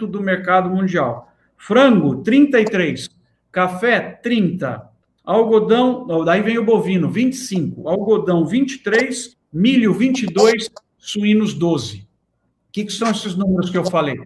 do 0.00 0.20
mercado 0.20 0.68
mundial. 0.68 1.32
Frango, 1.56 2.22
33%. 2.22 3.08
Café, 3.50 4.20
30%. 4.22 4.87
Algodão, 5.28 6.24
daí 6.24 6.40
vem 6.40 6.56
o 6.56 6.64
bovino, 6.64 7.10
25. 7.10 7.86
Algodão, 7.86 8.46
23. 8.46 9.36
Milho, 9.52 9.92
22. 9.92 10.70
Suínos, 10.96 11.52
12. 11.52 11.98
O 11.98 12.04
que, 12.72 12.86
que 12.86 12.92
são 12.92 13.10
esses 13.10 13.34
números 13.34 13.68
que 13.68 13.76
eu 13.76 13.84
falei? 13.84 14.18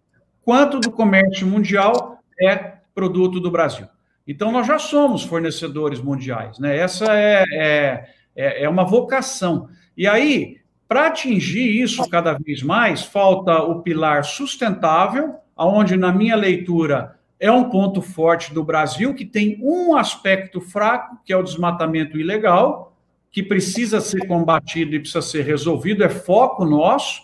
Quanto 0.43 0.79
do 0.79 0.93
comércio 0.93 1.45
mundial 1.45 2.21
é 2.41 2.55
produto 2.95 3.41
do 3.41 3.51
Brasil? 3.51 3.89
Então, 4.29 4.53
nós 4.53 4.65
já 4.65 4.79
somos 4.79 5.25
fornecedores 5.25 6.01
mundiais, 6.01 6.61
né? 6.61 6.77
Essa 6.77 7.07
é, 7.19 7.45
é, 7.51 8.09
é, 8.37 8.65
é 8.65 8.69
uma 8.69 8.85
vocação. 8.85 9.69
E 9.97 10.07
aí, 10.07 10.59
para 10.87 11.09
atingir 11.09 11.83
isso 11.83 12.09
cada 12.09 12.35
vez 12.35 12.63
mais, 12.63 13.03
falta 13.03 13.61
o 13.61 13.83
pilar 13.83 14.25
sustentável, 14.25 15.35
aonde 15.57 15.97
na 15.97 16.13
minha 16.13 16.37
leitura 16.37 17.19
é 17.43 17.51
um 17.51 17.69
ponto 17.69 18.01
forte 18.01 18.55
do 18.55 18.63
Brasil 18.63 19.13
que 19.15 19.25
tem 19.25 19.59
um 19.61 19.97
aspecto 19.97 20.61
fraco, 20.61 21.19
que 21.25 21.33
é 21.33 21.37
o 21.37 21.43
desmatamento 21.43 22.17
ilegal, 22.17 22.97
que 23.33 23.43
precisa 23.43 24.01
ser 24.01 24.29
combatido 24.29 24.95
e 24.95 25.01
precisa 25.01 25.21
ser 25.21 25.43
resolvido, 25.43 26.05
é 26.05 26.09
foco 26.09 26.65
nosso. 26.65 27.21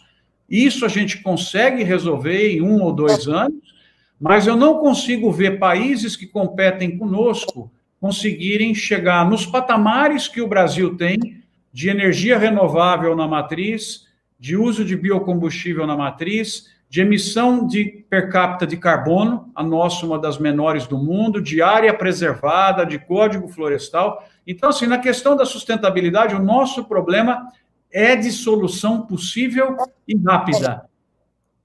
Isso 0.50 0.84
a 0.84 0.88
gente 0.88 1.22
consegue 1.22 1.84
resolver 1.84 2.50
em 2.50 2.60
um 2.60 2.82
ou 2.82 2.92
dois 2.92 3.28
anos, 3.28 3.62
mas 4.20 4.48
eu 4.48 4.56
não 4.56 4.80
consigo 4.80 5.30
ver 5.30 5.60
países 5.60 6.16
que 6.16 6.26
competem 6.26 6.98
conosco 6.98 7.70
conseguirem 8.00 8.74
chegar 8.74 9.28
nos 9.28 9.46
patamares 9.46 10.26
que 10.26 10.40
o 10.40 10.48
Brasil 10.48 10.96
tem 10.96 11.44
de 11.72 11.88
energia 11.88 12.36
renovável 12.36 13.14
na 13.14 13.28
matriz, 13.28 14.08
de 14.38 14.56
uso 14.56 14.84
de 14.84 14.96
biocombustível 14.96 15.86
na 15.86 15.96
matriz, 15.96 16.66
de 16.88 17.02
emissão 17.02 17.66
de 17.66 17.84
per 18.08 18.30
capita 18.30 18.66
de 18.66 18.76
carbono, 18.76 19.50
a 19.54 19.62
nossa 19.62 20.06
uma 20.06 20.18
das 20.18 20.38
menores 20.38 20.86
do 20.86 20.96
mundo, 20.96 21.40
de 21.40 21.60
área 21.60 21.92
preservada, 21.92 22.86
de 22.86 22.98
código 22.98 23.46
florestal. 23.48 24.24
Então, 24.46 24.70
assim, 24.70 24.86
na 24.86 24.98
questão 24.98 25.36
da 25.36 25.44
sustentabilidade, 25.44 26.34
o 26.34 26.42
nosso 26.42 26.84
problema 26.84 27.46
é 27.92 28.16
de 28.16 28.30
solução 28.30 29.02
possível 29.02 29.76
e 30.06 30.16
rápida. 30.16 30.88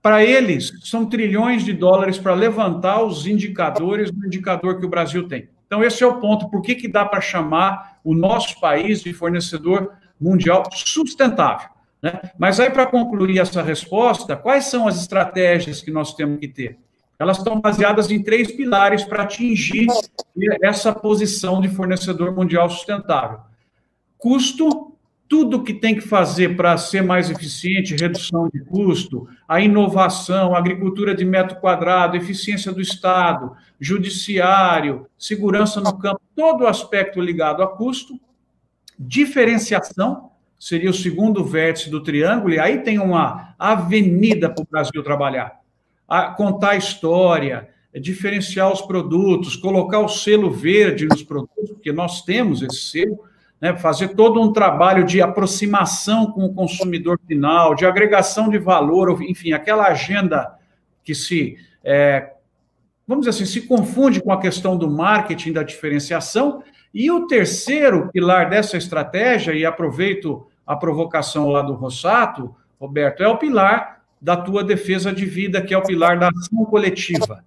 Para 0.01 0.21
eles, 0.21 0.73
são 0.83 1.05
trilhões 1.05 1.63
de 1.63 1.71
dólares 1.71 2.17
para 2.17 2.33
levantar 2.33 3.01
os 3.01 3.25
indicadores 3.25 4.11
do 4.11 4.25
indicador 4.25 4.77
que 4.77 4.85
o 4.85 4.89
Brasil 4.89 5.29
tem. 5.29 5.47
Então, 5.65 5.81
esse 5.81 6.03
é 6.03 6.07
o 6.07 6.19
ponto. 6.19 6.49
Por 6.49 6.61
que, 6.61 6.75
que 6.75 6.89
dá 6.89 7.05
para 7.05 7.21
chamar 7.21 7.99
o 8.03 8.13
nosso 8.13 8.59
país 8.59 9.01
de 9.01 9.13
fornecedor 9.13 9.93
mundial 10.19 10.63
sustentável? 10.73 11.69
Né? 12.03 12.19
Mas 12.37 12.59
aí, 12.59 12.69
para 12.69 12.85
concluir 12.85 13.39
essa 13.39 13.63
resposta, 13.63 14.35
quais 14.35 14.65
são 14.65 14.85
as 14.85 14.99
estratégias 14.99 15.81
que 15.81 15.89
nós 15.89 16.13
temos 16.13 16.37
que 16.37 16.49
ter? 16.49 16.77
Elas 17.17 17.37
estão 17.37 17.61
baseadas 17.61 18.11
em 18.11 18.21
três 18.21 18.51
pilares 18.51 19.05
para 19.05 19.23
atingir 19.23 19.87
essa 20.61 20.91
posição 20.91 21.61
de 21.61 21.69
fornecedor 21.69 22.35
mundial 22.35 22.69
sustentável: 22.69 23.39
custo, 24.17 24.97
tudo 25.29 25.63
que 25.63 25.73
tem 25.73 25.95
que 25.95 26.01
fazer 26.01 26.57
para 26.57 26.77
ser 26.77 27.01
mais 27.01 27.29
eficiente, 27.29 27.95
redução 27.95 28.49
de 28.49 28.59
custo, 28.65 29.25
a 29.47 29.61
inovação, 29.61 30.53
a 30.53 30.57
agricultura 30.57 31.15
de 31.15 31.23
metro 31.23 31.61
quadrado, 31.61 32.17
eficiência 32.17 32.73
do 32.73 32.81
Estado, 32.81 33.55
judiciário, 33.79 35.07
segurança 35.17 35.79
no 35.79 35.97
campo, 35.97 36.19
todo 36.35 36.65
o 36.65 36.67
aspecto 36.67 37.21
ligado 37.21 37.63
a 37.63 37.67
custo, 37.67 38.19
diferenciação, 38.99 40.32
seria 40.63 40.89
o 40.89 40.93
segundo 40.93 41.43
vértice 41.43 41.89
do 41.89 42.01
triângulo, 42.01 42.53
e 42.53 42.57
aí 42.57 42.77
tem 42.83 42.97
uma 42.97 43.53
avenida 43.59 44.49
para 44.49 44.63
o 44.63 44.67
Brasil 44.71 45.03
trabalhar. 45.03 45.59
A 46.07 46.27
contar 46.27 46.69
a 46.69 46.77
história, 46.77 47.67
diferenciar 47.93 48.71
os 48.71 48.79
produtos, 48.81 49.57
colocar 49.57 49.99
o 49.99 50.07
selo 50.07 50.49
verde 50.49 51.05
nos 51.05 51.21
produtos, 51.21 51.71
porque 51.71 51.91
nós 51.91 52.21
temos 52.21 52.61
esse 52.61 52.77
selo, 52.77 53.19
né, 53.59 53.75
fazer 53.75 54.15
todo 54.15 54.41
um 54.41 54.53
trabalho 54.53 55.03
de 55.03 55.21
aproximação 55.21 56.31
com 56.31 56.45
o 56.45 56.53
consumidor 56.53 57.19
final, 57.27 57.75
de 57.75 57.85
agregação 57.85 58.49
de 58.49 58.57
valor, 58.57 59.21
enfim, 59.21 59.51
aquela 59.51 59.87
agenda 59.87 60.57
que 61.03 61.13
se, 61.13 61.57
é, 61.83 62.35
vamos 63.05 63.25
dizer 63.25 63.35
assim, 63.35 63.51
se 63.51 63.67
confunde 63.67 64.21
com 64.21 64.31
a 64.31 64.39
questão 64.39 64.77
do 64.77 64.89
marketing, 64.89 65.51
da 65.51 65.61
diferenciação. 65.61 66.63
E 66.93 67.11
o 67.11 67.27
terceiro 67.27 68.09
pilar 68.13 68.49
dessa 68.49 68.77
estratégia, 68.77 69.51
e 69.51 69.65
aproveito 69.65 70.47
a 70.65 70.75
provocação 70.75 71.49
lá 71.49 71.61
do 71.61 71.73
Rossato, 71.73 72.55
Roberto, 72.79 73.23
é 73.23 73.27
o 73.27 73.37
pilar 73.37 74.03
da 74.21 74.37
tua 74.37 74.63
defesa 74.63 75.11
de 75.11 75.25
vida, 75.25 75.61
que 75.61 75.73
é 75.73 75.77
o 75.77 75.83
pilar 75.83 76.17
da 76.17 76.29
ação 76.29 76.65
coletiva. 76.65 77.43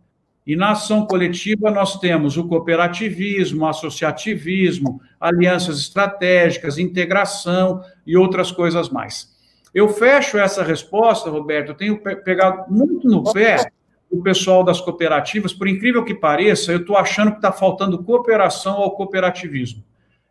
E 0.46 0.54
na 0.54 0.70
ação 0.70 1.06
coletiva 1.06 1.70
nós 1.70 1.98
temos 1.98 2.36
o 2.36 2.46
cooperativismo, 2.46 3.66
associativismo, 3.66 5.00
alianças 5.18 5.80
estratégicas, 5.80 6.78
integração 6.78 7.82
e 8.06 8.16
outras 8.16 8.52
coisas 8.52 8.88
mais. 8.88 9.34
Eu 9.74 9.88
fecho 9.88 10.38
essa 10.38 10.62
resposta, 10.62 11.28
Roberto, 11.28 11.70
eu 11.70 11.74
tenho 11.74 12.00
pegado 12.00 12.72
muito 12.72 13.08
no 13.08 13.24
pé 13.32 13.70
o 14.08 14.22
pessoal 14.22 14.62
das 14.62 14.80
cooperativas, 14.80 15.52
por 15.52 15.66
incrível 15.66 16.04
que 16.04 16.14
pareça, 16.14 16.72
eu 16.72 16.78
estou 16.78 16.96
achando 16.96 17.32
que 17.32 17.38
está 17.38 17.50
faltando 17.50 18.02
cooperação 18.02 18.74
ao 18.74 18.92
cooperativismo. 18.92 19.82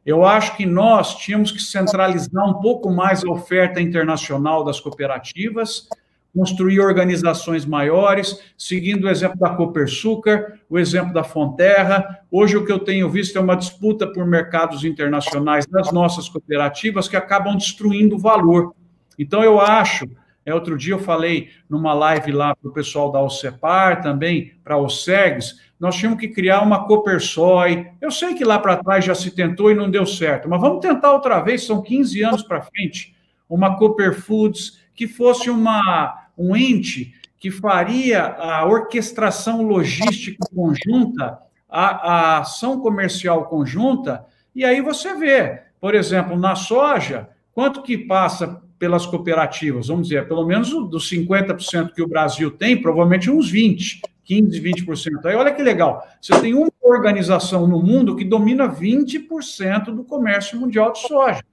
Eu 0.05 0.23
acho 0.23 0.55
que 0.55 0.67
nós 0.67 1.15
tínhamos 1.15 1.51
que 1.51 1.59
centralizar 1.59 2.47
um 2.47 2.61
pouco 2.61 2.91
mais 2.91 3.23
a 3.23 3.29
oferta 3.29 3.81
internacional 3.81 4.63
das 4.63 4.79
cooperativas, 4.79 5.89
construir 6.31 6.79
organizações 6.79 7.65
maiores, 7.65 8.39
seguindo 8.55 9.05
o 9.05 9.09
exemplo 9.09 9.39
da 9.39 9.49
Copersucar, 9.55 10.59
o 10.69 10.77
exemplo 10.77 11.11
da 11.11 11.23
Fonterra. 11.23 12.19
Hoje, 12.29 12.55
o 12.55 12.65
que 12.65 12.71
eu 12.71 12.79
tenho 12.79 13.09
visto 13.09 13.37
é 13.37 13.41
uma 13.41 13.55
disputa 13.55 14.05
por 14.05 14.27
mercados 14.27 14.83
internacionais 14.83 15.65
das 15.65 15.91
nossas 15.91 16.29
cooperativas 16.29 17.07
que 17.07 17.15
acabam 17.15 17.57
destruindo 17.57 18.15
o 18.15 18.19
valor. 18.19 18.75
Então, 19.17 19.43
eu 19.43 19.59
acho. 19.59 20.05
É, 20.45 20.53
outro 20.53 20.77
dia 20.77 20.93
eu 20.93 20.99
falei 20.99 21.49
numa 21.67 21.91
live 21.93 22.31
lá 22.31 22.55
para 22.55 22.69
o 22.69 22.73
pessoal 22.73 23.11
da 23.11 23.19
OCEPAR, 23.19 24.01
também 24.03 24.53
para 24.63 24.77
o 24.77 24.87
SEGS, 24.87 25.59
nós 25.79 25.95
tínhamos 25.95 26.19
que 26.19 26.27
criar 26.27 26.61
uma 26.61 26.85
Copersoy. 26.85 27.87
Eu 27.99 28.11
sei 28.11 28.35
que 28.35 28.45
lá 28.45 28.59
para 28.59 28.77
trás 28.77 29.03
já 29.03 29.15
se 29.15 29.31
tentou 29.31 29.71
e 29.71 29.75
não 29.75 29.89
deu 29.89 30.05
certo, 30.05 30.47
mas 30.47 30.61
vamos 30.61 30.81
tentar 30.81 31.11
outra 31.13 31.39
vez, 31.41 31.65
são 31.65 31.81
15 31.81 32.23
anos 32.23 32.43
para 32.43 32.61
frente, 32.61 33.15
uma 33.49 33.75
Cooper 33.77 34.13
Foods 34.13 34.79
que 34.93 35.07
fosse 35.07 35.49
uma, 35.49 36.27
um 36.37 36.55
ente 36.55 37.13
que 37.39 37.49
faria 37.49 38.23
a 38.23 38.65
orquestração 38.65 39.63
logística 39.63 40.45
conjunta, 40.55 41.39
a, 41.67 41.85
a 41.87 42.37
ação 42.39 42.79
comercial 42.79 43.45
conjunta, 43.45 44.25
e 44.55 44.63
aí 44.63 44.79
você 44.79 45.13
vê, 45.15 45.63
por 45.81 45.93
exemplo, 45.93 46.37
na 46.37 46.55
soja, 46.55 47.29
quanto 47.51 47.81
que 47.81 47.97
passa 47.97 48.63
pelas 48.77 49.05
cooperativas? 49.05 49.87
Vamos 49.87 50.07
dizer, 50.07 50.27
pelo 50.27 50.45
menos 50.45 50.69
dos 50.89 51.09
50% 51.09 51.93
que 51.93 52.01
o 52.01 52.07
Brasil 52.07 52.51
tem, 52.51 52.81
provavelmente 52.81 53.29
uns 53.29 53.51
20%, 53.51 54.01
15%, 54.29 54.85
20%. 54.85 55.25
Aí 55.25 55.35
olha 55.35 55.53
que 55.53 55.61
legal, 55.61 56.05
você 56.21 56.39
tem 56.39 56.53
uma 56.53 56.71
organização 56.81 57.67
no 57.67 57.81
mundo 57.81 58.15
que 58.15 58.23
domina 58.25 58.67
20% 58.67 59.85
do 59.85 60.03
comércio 60.03 60.59
mundial 60.59 60.91
de 60.91 60.99
soja. 60.99 61.43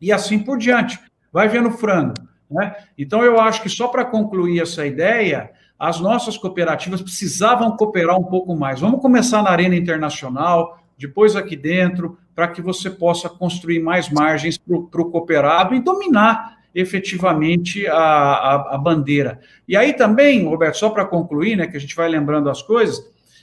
E 0.00 0.12
assim 0.12 0.38
por 0.38 0.58
diante. 0.58 0.98
Vai 1.32 1.48
vendo 1.48 1.70
frango. 1.70 2.14
Né? 2.50 2.74
Então, 2.98 3.22
eu 3.22 3.40
acho 3.40 3.62
que 3.62 3.68
só 3.68 3.88
para 3.88 4.04
concluir 4.04 4.60
essa 4.60 4.86
ideia, 4.86 5.50
as 5.78 5.98
nossas 5.98 6.36
cooperativas 6.36 7.00
precisavam 7.00 7.76
cooperar 7.76 8.18
um 8.18 8.24
pouco 8.24 8.54
mais. 8.54 8.80
Vamos 8.80 9.00
começar 9.00 9.42
na 9.42 9.50
arena 9.50 9.74
internacional, 9.74 10.78
depois 10.98 11.34
aqui 11.34 11.56
dentro, 11.56 12.18
para 12.34 12.48
que 12.48 12.62
você 12.62 12.90
possa 12.90 13.28
construir 13.28 13.80
mais 13.80 14.10
margens 14.10 14.58
para 14.58 15.02
o 15.02 15.10
cooperado 15.10 15.74
e 15.74 15.80
dominar 15.80 16.58
efetivamente 16.74 17.86
a, 17.86 17.96
a, 17.96 18.74
a, 18.74 18.78
bandeira. 18.78 19.40
E 19.68 19.76
aí 19.76 19.92
também, 19.92 20.44
Roberto, 20.46 20.78
só 20.78 20.88
para 20.88 21.04
concluir, 21.04 21.56
né, 21.56 21.66
que 21.66 21.76
a 21.76 21.80
gente 21.80 21.94
vai 21.94 22.08
lembrando 22.08 22.48
as 22.48 22.62
coisas, 22.62 22.98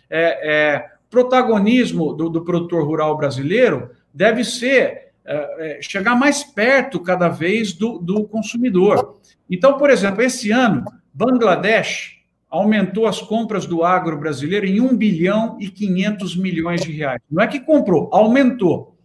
é, 0.10 0.74
é 0.74 0.86
protagonismo 1.10 2.14
do, 2.14 2.30
do 2.30 2.44
produtor 2.44 2.86
rural 2.86 3.18
brasileiro 3.18 3.92
deve 4.14 4.44
ser 4.44 5.10
é, 5.26 5.78
é, 5.78 5.82
chegar 5.82 6.16
mais 6.16 6.44
perto 6.44 7.00
cada 7.00 7.30
vez 7.30 7.74
do, 7.74 8.00
do 8.00 8.26
consumidor. 8.26 9.20
Então, 9.50 9.78
por 9.78 9.90
exemplo, 9.90 10.22
esse 10.24 10.52
ano, 10.52 10.84
Bangladesh 11.14 12.19
aumentou 12.50 13.06
as 13.06 13.22
compras 13.22 13.66
do 13.66 13.84
agro 13.84 14.18
brasileiro 14.18 14.66
em 14.66 14.82
1 14.82 14.98
bilhão 14.98 15.58
e 15.60 15.70
500 15.70 16.36
milhões 16.36 16.82
de 16.82 16.92
reais. 16.92 17.22
Não 17.30 17.44
é 17.44 17.48
que 17.48 17.60
comprou, 17.60 18.10
aumentou. 18.12 18.96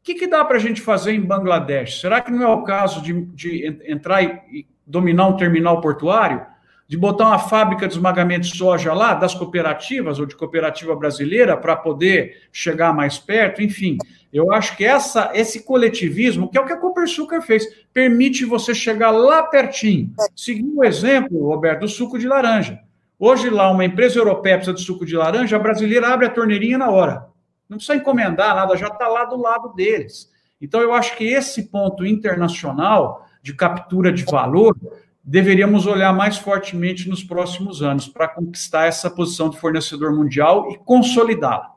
O 0.00 0.04
que, 0.04 0.14
que 0.14 0.26
dá 0.26 0.44
para 0.44 0.56
a 0.56 0.60
gente 0.60 0.80
fazer 0.80 1.12
em 1.12 1.20
Bangladesh? 1.20 2.00
Será 2.00 2.20
que 2.20 2.30
não 2.30 2.42
é 2.42 2.48
o 2.48 2.62
caso 2.62 3.02
de, 3.02 3.22
de 3.26 3.66
entrar 3.86 4.22
e, 4.22 4.40
e 4.50 4.66
dominar 4.86 5.28
um 5.28 5.36
terminal 5.36 5.80
portuário? 5.80 6.46
de 6.86 6.98
botar 6.98 7.28
uma 7.28 7.38
fábrica 7.38 7.88
de 7.88 7.94
esmagamento 7.94 8.46
de 8.46 8.56
soja 8.56 8.92
lá, 8.92 9.14
das 9.14 9.34
cooperativas 9.34 10.18
ou 10.18 10.26
de 10.26 10.36
cooperativa 10.36 10.94
brasileira, 10.94 11.56
para 11.56 11.74
poder 11.74 12.42
chegar 12.52 12.92
mais 12.92 13.18
perto, 13.18 13.62
enfim. 13.62 13.96
Eu 14.32 14.52
acho 14.52 14.76
que 14.76 14.84
essa, 14.84 15.30
esse 15.34 15.64
coletivismo, 15.64 16.50
que 16.50 16.58
é 16.58 16.60
o 16.60 16.66
que 16.66 16.72
a 16.72 16.76
Copersucar 16.76 17.40
fez, 17.40 17.66
permite 17.92 18.44
você 18.44 18.74
chegar 18.74 19.10
lá 19.10 19.42
pertinho. 19.44 20.12
Seguindo 20.36 20.78
o 20.78 20.84
exemplo, 20.84 21.46
Roberto, 21.46 21.80
do 21.80 21.88
suco 21.88 22.18
de 22.18 22.26
laranja. 22.26 22.80
Hoje, 23.26 23.48
lá, 23.48 23.70
uma 23.70 23.86
empresa 23.86 24.18
europeia 24.18 24.56
precisa 24.56 24.76
de 24.76 24.82
suco 24.82 25.06
de 25.06 25.16
laranja, 25.16 25.56
a 25.56 25.58
brasileira 25.58 26.08
abre 26.08 26.26
a 26.26 26.30
torneirinha 26.30 26.76
na 26.76 26.90
hora. 26.90 27.26
Não 27.66 27.78
precisa 27.78 27.96
encomendar 27.96 28.54
nada, 28.54 28.76
já 28.76 28.88
está 28.88 29.08
lá 29.08 29.24
do 29.24 29.40
lado 29.40 29.72
deles. 29.72 30.30
Então, 30.60 30.82
eu 30.82 30.92
acho 30.92 31.16
que 31.16 31.24
esse 31.24 31.62
ponto 31.70 32.04
internacional 32.04 33.26
de 33.40 33.54
captura 33.54 34.12
de 34.12 34.24
valor 34.24 34.76
deveríamos 35.22 35.86
olhar 35.86 36.12
mais 36.12 36.36
fortemente 36.36 37.08
nos 37.08 37.24
próximos 37.24 37.82
anos 37.82 38.06
para 38.06 38.28
conquistar 38.28 38.88
essa 38.88 39.08
posição 39.08 39.48
de 39.48 39.58
fornecedor 39.58 40.14
mundial 40.14 40.70
e 40.70 40.76
consolidá-la. 40.76 41.74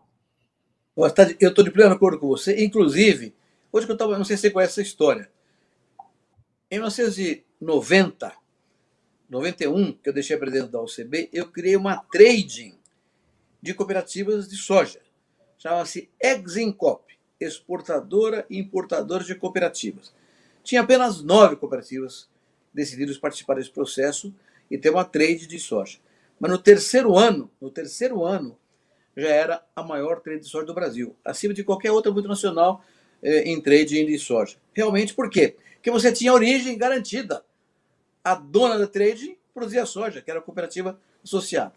Eu 1.40 1.48
estou 1.48 1.64
de 1.64 1.72
pleno 1.72 1.94
acordo 1.94 2.20
com 2.20 2.28
você. 2.28 2.62
Inclusive, 2.62 3.34
hoje 3.72 3.86
que 3.86 3.92
eu 3.94 3.96
estava, 3.96 4.18
não 4.18 4.26
sei 4.26 4.36
se 4.36 4.42
você 4.42 4.52
conhece 4.52 4.82
essa 4.82 4.90
história. 4.90 5.32
Em 6.70 6.76
1990, 6.76 8.34
91, 9.30 9.94
que 9.94 10.10
eu 10.10 10.14
deixei 10.14 10.38
presidente 10.38 10.72
da 10.72 10.82
OCB, 10.82 11.30
eu 11.34 11.52
criei 11.52 11.76
uma 11.76 11.98
trading 11.98 12.78
de 13.62 13.74
cooperativas 13.74 14.48
de 14.48 14.56
soja. 14.56 15.02
Chama-se 15.58 16.10
Exincop, 16.20 17.18
exportadora 17.40 18.46
e 18.50 18.58
importadora 18.58 19.24
de 19.24 19.36
cooperativas. 19.36 20.14
Tinha 20.64 20.82
apenas 20.82 21.22
nove 21.22 21.56
cooperativas 21.56 22.30
decidiram 22.74 23.14
participar 23.20 23.56
desse 23.56 23.72
processo 23.72 24.34
e 24.70 24.78
ter 24.78 24.90
uma 24.90 25.04
trade 25.04 25.48
de 25.48 25.60
soja. 25.60 25.98
Mas 26.40 26.52
no 26.52 26.58
terceiro 26.58 27.18
ano, 27.18 27.50
no 27.60 27.72
terceiro 27.72 28.24
ano, 28.24 28.58
já 29.16 29.30
era 29.30 29.66
a 29.76 29.82
maior 29.82 30.22
trade 30.22 30.42
de 30.42 30.48
soja 30.48 30.68
do 30.68 30.74
Brasil, 30.74 31.16
acima 31.26 31.54
de 31.54 31.64
qualquer 31.64 31.92
outra 31.92 32.12
multinacional 32.12 32.84
eh, 33.24 33.50
em 33.50 33.60
trading 33.60 34.06
de 34.06 34.20
soja. 34.20 34.58
Realmente 34.74 35.14
por 35.16 35.30
quê? 35.30 35.56
Porque 35.76 35.90
você 35.90 36.12
tinha 36.12 36.34
origem 36.34 36.78
garantida. 36.78 37.44
A 38.28 38.36
dona 38.36 38.78
da 38.78 38.88
trade 38.88 39.38
produzia 39.54 39.86
soja, 39.86 40.22
que 40.22 40.30
era 40.30 40.42
a 40.42 40.44
cooperativa 40.44 41.00
associada. 41.24 41.72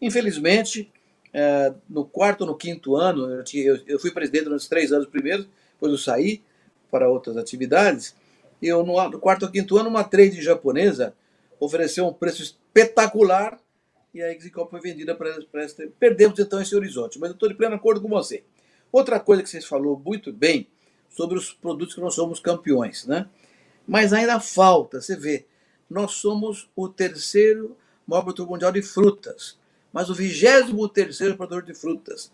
Infelizmente, 0.00 0.90
eh, 1.34 1.74
no 1.86 2.06
quarto 2.06 2.40
ou 2.40 2.46
no 2.46 2.56
quinto 2.56 2.96
ano, 2.96 3.44
eu, 3.86 3.98
fui 3.98 4.10
presidente 4.10 4.48
nos 4.48 4.66
três 4.66 4.90
anos 4.90 5.06
primeiros, 5.06 5.46
depois 5.74 5.92
eu 5.92 5.98
saí 5.98 6.42
para 6.90 7.10
outras 7.10 7.36
atividades, 7.36 8.16
e 8.62 8.68
eu, 8.68 8.82
no, 8.86 9.18
quarto 9.18 9.42
ou 9.42 9.50
quinto 9.50 9.76
ano, 9.76 9.90
uma 9.90 10.02
trade 10.02 10.40
japonesa 10.40 11.12
ofereceu 11.60 12.06
um 12.06 12.12
preço 12.14 12.42
espetacular 12.42 13.60
e 14.14 14.22
a 14.22 14.32
Exicop 14.32 14.70
foi 14.70 14.80
vendida 14.80 15.14
para 15.14 15.62
essa. 15.62 15.86
Perdemos 16.00 16.38
então 16.38 16.58
esse 16.58 16.74
horizonte, 16.74 17.18
mas 17.18 17.28
eu 17.28 17.34
estou 17.34 17.50
de 17.50 17.54
pleno 17.54 17.74
acordo 17.74 18.00
com 18.00 18.08
você. 18.08 18.42
Outra 18.90 19.20
coisa 19.20 19.42
que 19.42 19.50
você 19.50 19.60
falou 19.60 20.00
muito 20.02 20.32
bem 20.32 20.66
sobre 21.10 21.36
os 21.36 21.52
produtos 21.52 21.94
que 21.94 22.00
nós 22.00 22.14
somos 22.14 22.40
campeões, 22.40 23.06
né? 23.06 23.28
Mas 23.86 24.14
ainda 24.14 24.40
falta, 24.40 24.98
você 24.98 25.14
vê, 25.14 25.44
nós 25.92 26.12
somos 26.12 26.70
o 26.74 26.88
terceiro 26.88 27.76
maior 28.06 28.22
produtor 28.22 28.48
mundial 28.48 28.72
de 28.72 28.82
frutas, 28.82 29.58
mas 29.92 30.08
o 30.08 30.14
vigésimo 30.14 30.88
terceiro 30.88 31.36
produtor 31.36 31.62
de 31.62 31.74
frutas. 31.74 32.32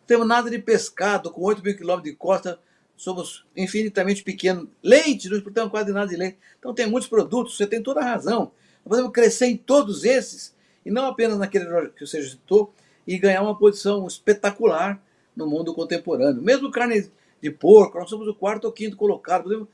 Não 0.00 0.06
temos 0.06 0.26
nada 0.26 0.48
de 0.48 0.58
pescado, 0.58 1.30
com 1.30 1.42
8 1.42 1.62
mil 1.62 1.76
quilômetros 1.76 2.10
de 2.10 2.16
costa, 2.16 2.60
somos 2.96 3.44
infinitamente 3.56 4.22
pequenos. 4.22 4.68
Leite, 4.82 5.28
não 5.28 5.36
exportamos 5.36 5.70
quase 5.70 5.92
nada 5.92 6.06
de 6.06 6.16
leite. 6.16 6.38
Então 6.58 6.72
tem 6.72 6.86
muitos 6.86 7.08
produtos, 7.08 7.56
você 7.56 7.66
tem 7.66 7.82
toda 7.82 8.00
a 8.00 8.04
razão. 8.04 8.52
Nós 8.84 8.90
podemos 8.90 9.12
crescer 9.12 9.46
em 9.46 9.56
todos 9.56 10.04
esses, 10.04 10.54
e 10.86 10.90
não 10.90 11.06
apenas 11.06 11.38
naquele 11.38 11.88
que 11.90 12.06
você 12.06 12.22
citou, 12.22 12.72
e 13.04 13.18
ganhar 13.18 13.42
uma 13.42 13.58
posição 13.58 14.06
espetacular 14.06 15.02
no 15.34 15.46
mundo 15.48 15.74
contemporâneo. 15.74 16.40
Mesmo 16.40 16.70
carne 16.70 17.10
de 17.42 17.50
porco, 17.50 17.98
nós 17.98 18.08
somos 18.08 18.28
o 18.28 18.34
quarto 18.34 18.66
ou 18.66 18.72
quinto 18.72 18.96
colocado, 18.96 19.42
podemos 19.42 19.68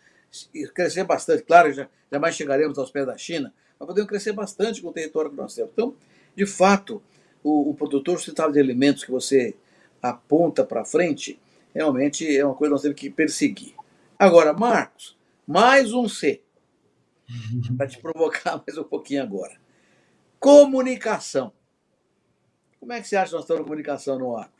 crescer 0.74 1.04
bastante. 1.04 1.42
Claro, 1.42 1.72
já, 1.72 1.88
jamais 2.10 2.34
chegaremos 2.34 2.78
aos 2.78 2.90
pés 2.90 3.06
da 3.06 3.16
China, 3.16 3.52
mas 3.78 3.86
podemos 3.86 4.08
crescer 4.08 4.32
bastante 4.32 4.82
com 4.82 4.88
o 4.88 4.92
território 4.92 5.30
que 5.30 5.36
nós 5.36 5.54
temos. 5.54 5.70
Então, 5.72 5.94
de 6.36 6.46
fato, 6.46 7.02
o, 7.42 7.70
o 7.70 7.74
produtor 7.74 8.16
sustentável 8.18 8.52
de 8.52 8.60
alimentos 8.60 9.04
que 9.04 9.10
você 9.10 9.56
aponta 10.02 10.64
para 10.64 10.84
frente, 10.84 11.38
realmente 11.74 12.36
é 12.36 12.44
uma 12.44 12.54
coisa 12.54 12.70
que 12.70 12.74
nós 12.74 12.82
temos 12.82 13.00
que 13.00 13.10
perseguir. 13.10 13.74
Agora, 14.18 14.52
Marcos, 14.52 15.16
mais 15.46 15.92
um 15.92 16.08
C. 16.08 16.42
Para 17.76 17.86
te 17.86 17.98
provocar 17.98 18.62
mais 18.66 18.78
um 18.78 18.84
pouquinho 18.84 19.22
agora. 19.22 19.56
Comunicação. 20.38 21.52
Como 22.80 22.92
é 22.92 23.00
que 23.00 23.08
você 23.08 23.16
acha 23.16 23.30
que 23.30 23.34
nós 23.34 23.42
estamos 23.42 23.60
na 23.60 23.64
comunicação 23.64 24.18
no 24.18 24.36
ar? 24.36 24.50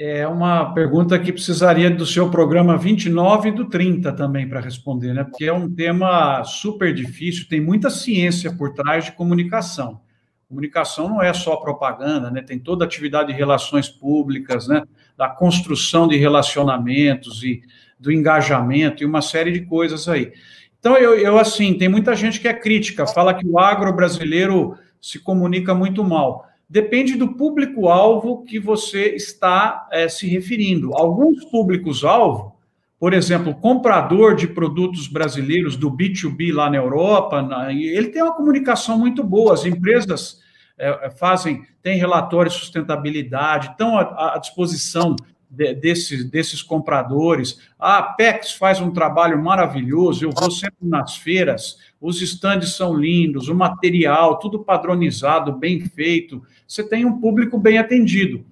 É 0.00 0.28
uma 0.28 0.72
pergunta 0.74 1.18
que 1.18 1.32
precisaria 1.32 1.90
do 1.90 2.06
seu 2.06 2.30
programa 2.30 2.78
29 2.78 3.48
e 3.48 3.52
do 3.52 3.68
30 3.68 4.12
também 4.12 4.48
para 4.48 4.60
responder, 4.60 5.12
né? 5.12 5.24
Porque 5.24 5.44
é 5.44 5.52
um 5.52 5.68
tema 5.68 6.44
super 6.44 6.94
difícil, 6.94 7.48
tem 7.48 7.60
muita 7.60 7.90
ciência 7.90 8.54
por 8.54 8.74
trás 8.74 9.06
de 9.06 9.12
comunicação. 9.12 10.00
Comunicação 10.48 11.08
não 11.08 11.20
é 11.20 11.32
só 11.32 11.56
propaganda, 11.56 12.30
né? 12.30 12.42
Tem 12.42 12.60
toda 12.60 12.84
a 12.84 12.86
atividade 12.86 13.32
de 13.32 13.36
relações 13.36 13.88
públicas, 13.88 14.68
né? 14.68 14.84
Da 15.16 15.28
construção 15.28 16.06
de 16.06 16.16
relacionamentos 16.16 17.42
e 17.42 17.60
do 17.98 18.12
engajamento 18.12 19.02
e 19.02 19.06
uma 19.06 19.20
série 19.20 19.50
de 19.50 19.62
coisas 19.62 20.08
aí. 20.08 20.32
Então, 20.78 20.96
eu, 20.96 21.18
eu 21.18 21.40
assim, 21.40 21.74
tem 21.74 21.88
muita 21.88 22.14
gente 22.14 22.38
que 22.38 22.46
é 22.46 22.54
crítica, 22.54 23.04
fala 23.04 23.34
que 23.34 23.44
o 23.44 23.58
agro 23.58 23.92
brasileiro 23.92 24.78
se 25.00 25.18
comunica 25.18 25.74
muito 25.74 26.04
mal 26.04 26.47
depende 26.68 27.16
do 27.16 27.34
público-alvo 27.34 28.44
que 28.44 28.58
você 28.58 29.14
está 29.14 29.88
é, 29.90 30.08
se 30.08 30.28
referindo. 30.28 30.94
Alguns 30.94 31.44
públicos-alvo, 31.46 32.56
por 33.00 33.14
exemplo, 33.14 33.54
comprador 33.54 34.34
de 34.34 34.46
produtos 34.46 35.06
brasileiros 35.06 35.76
do 35.76 35.90
B2B 35.90 36.52
lá 36.52 36.68
na 36.68 36.76
Europa, 36.76 37.40
na, 37.40 37.72
ele 37.72 38.08
tem 38.08 38.22
uma 38.22 38.34
comunicação 38.34 38.98
muito 38.98 39.24
boa. 39.24 39.54
As 39.54 39.64
empresas 39.64 40.40
é, 40.76 41.10
fazem, 41.10 41.62
têm 41.82 41.96
relatórios 41.98 42.54
de 42.54 42.60
sustentabilidade, 42.60 43.70
estão 43.70 43.96
à, 43.96 44.34
à 44.34 44.38
disposição 44.38 45.16
de, 45.50 45.74
desses, 45.74 46.24
desses 46.28 46.62
compradores. 46.62 47.58
A 47.78 47.98
Apex 47.98 48.52
faz 48.52 48.80
um 48.80 48.90
trabalho 48.90 49.42
maravilhoso, 49.42 50.24
eu 50.24 50.30
vou 50.30 50.50
sempre 50.50 50.86
nas 50.86 51.16
feiras, 51.16 51.78
os 52.00 52.22
estandes 52.22 52.74
são 52.74 52.94
lindos, 52.94 53.48
o 53.48 53.54
material, 53.54 54.38
tudo 54.38 54.60
padronizado, 54.60 55.52
bem 55.52 55.80
feito. 55.80 56.42
Você 56.66 56.82
tem 56.82 57.04
um 57.04 57.20
público 57.20 57.58
bem 57.58 57.78
atendido. 57.78 58.44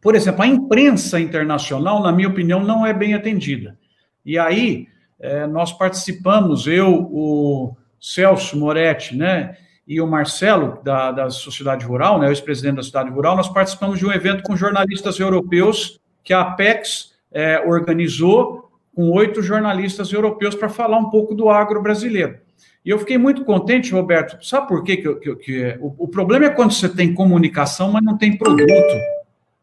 Por 0.00 0.14
exemplo, 0.14 0.42
a 0.42 0.46
imprensa 0.46 1.20
internacional, 1.20 2.02
na 2.02 2.12
minha 2.12 2.28
opinião, 2.28 2.62
não 2.62 2.86
é 2.86 2.92
bem 2.92 3.12
atendida. 3.12 3.78
E 4.24 4.38
aí, 4.38 4.86
é, 5.18 5.46
nós 5.46 5.72
participamos, 5.72 6.66
eu, 6.66 7.08
o 7.10 7.76
Celso 8.00 8.58
Moretti, 8.58 9.16
né, 9.16 9.56
e 9.86 10.00
o 10.00 10.06
Marcelo, 10.06 10.80
da, 10.82 11.12
da 11.12 11.30
Sociedade 11.30 11.84
Rural, 11.84 12.18
né, 12.18 12.28
ex-presidente 12.28 12.76
da 12.76 12.82
Sociedade 12.82 13.10
Rural, 13.10 13.36
nós 13.36 13.48
participamos 13.48 13.98
de 13.98 14.06
um 14.06 14.12
evento 14.12 14.42
com 14.42 14.56
jornalistas 14.56 15.18
europeus 15.20 16.00
que 16.24 16.32
a 16.32 16.40
Apex 16.40 17.14
é, 17.30 17.60
organizou 17.60 18.70
com 18.94 19.10
oito 19.10 19.42
jornalistas 19.42 20.12
europeus 20.12 20.54
para 20.54 20.68
falar 20.68 20.98
um 20.98 21.10
pouco 21.10 21.34
do 21.34 21.50
agro 21.50 21.82
brasileiro. 21.82 22.38
E 22.86 22.90
eu 22.90 23.00
fiquei 23.00 23.18
muito 23.18 23.44
contente, 23.44 23.92
Roberto. 23.92 24.46
Sabe 24.46 24.68
por 24.68 24.84
quê? 24.84 24.96
Que, 24.96 25.12
que, 25.16 25.36
que 25.36 25.78
o, 25.80 26.04
o, 26.04 26.06
problema 26.06 26.44
é 26.44 26.50
quando 26.50 26.72
você 26.72 26.88
tem 26.88 27.12
comunicação, 27.12 27.90
mas 27.90 28.04
não 28.04 28.16
tem 28.16 28.38
produto. 28.38 28.94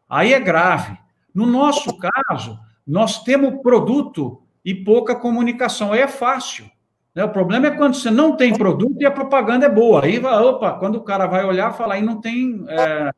Aí 0.06 0.34
é 0.34 0.38
grave. 0.38 0.98
No 1.34 1.46
nosso 1.46 1.96
caso, 1.96 2.58
nós 2.86 3.24
temos 3.24 3.62
produto 3.62 4.42
e 4.62 4.74
pouca 4.74 5.16
comunicação. 5.16 5.94
Aí 5.94 6.00
é 6.00 6.06
fácil. 6.06 6.66
Né? 7.14 7.24
O 7.24 7.30
problema 7.30 7.68
é 7.68 7.70
quando 7.70 7.94
você 7.94 8.10
não 8.10 8.36
tem 8.36 8.52
produto 8.52 9.00
e 9.00 9.06
a 9.06 9.10
propaganda 9.10 9.64
é 9.64 9.70
boa. 9.70 10.04
Aí, 10.04 10.22
opa, 10.22 10.72
quando 10.72 10.96
o 10.96 11.02
cara 11.02 11.26
vai 11.26 11.46
olhar, 11.46 11.72
fala, 11.72 11.94
aí 11.94 12.02
não 12.02 12.20
tem, 12.20 12.62
é, 12.68 13.10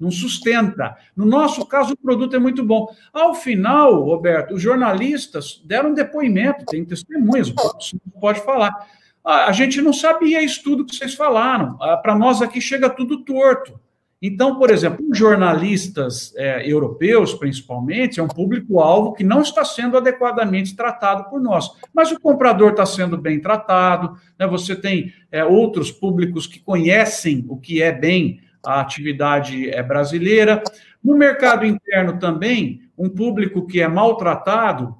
não 0.00 0.10
sustenta. 0.10 0.96
No 1.14 1.26
nosso 1.26 1.66
caso, 1.66 1.92
o 1.92 1.98
produto 1.98 2.34
é 2.34 2.38
muito 2.38 2.64
bom. 2.64 2.88
Ao 3.12 3.34
final, 3.34 4.02
Roberto, 4.02 4.54
os 4.54 4.62
jornalistas 4.62 5.60
deram 5.66 5.92
depoimento, 5.92 6.64
tem 6.64 6.82
testemunhas, 6.86 7.52
pode 8.18 8.40
falar. 8.40 9.01
A 9.24 9.52
gente 9.52 9.80
não 9.80 9.92
sabia 9.92 10.42
isso 10.42 10.62
tudo 10.64 10.84
que 10.84 10.96
vocês 10.96 11.14
falaram. 11.14 11.76
Para 12.02 12.16
nós 12.16 12.42
aqui 12.42 12.60
chega 12.60 12.90
tudo 12.90 13.24
torto. 13.24 13.78
Então, 14.24 14.56
por 14.56 14.70
exemplo, 14.70 15.04
jornalistas 15.12 16.32
é, 16.36 16.70
europeus, 16.70 17.34
principalmente, 17.34 18.20
é 18.20 18.22
um 18.22 18.28
público-alvo 18.28 19.14
que 19.14 19.24
não 19.24 19.42
está 19.42 19.64
sendo 19.64 19.96
adequadamente 19.96 20.76
tratado 20.76 21.28
por 21.28 21.40
nós. 21.40 21.68
Mas 21.92 22.12
o 22.12 22.20
comprador 22.20 22.70
está 22.70 22.86
sendo 22.86 23.18
bem 23.18 23.40
tratado, 23.40 24.16
né? 24.38 24.46
você 24.46 24.76
tem 24.76 25.12
é, 25.32 25.44
outros 25.44 25.90
públicos 25.90 26.46
que 26.46 26.60
conhecem 26.60 27.44
o 27.48 27.56
que 27.56 27.82
é 27.82 27.90
bem 27.90 28.40
a 28.64 28.80
atividade 28.80 29.68
é, 29.68 29.82
brasileira. 29.82 30.62
No 31.02 31.16
mercado 31.16 31.66
interno 31.66 32.16
também, 32.20 32.82
um 32.96 33.08
público 33.08 33.66
que 33.66 33.80
é 33.80 33.88
maltratado, 33.88 34.96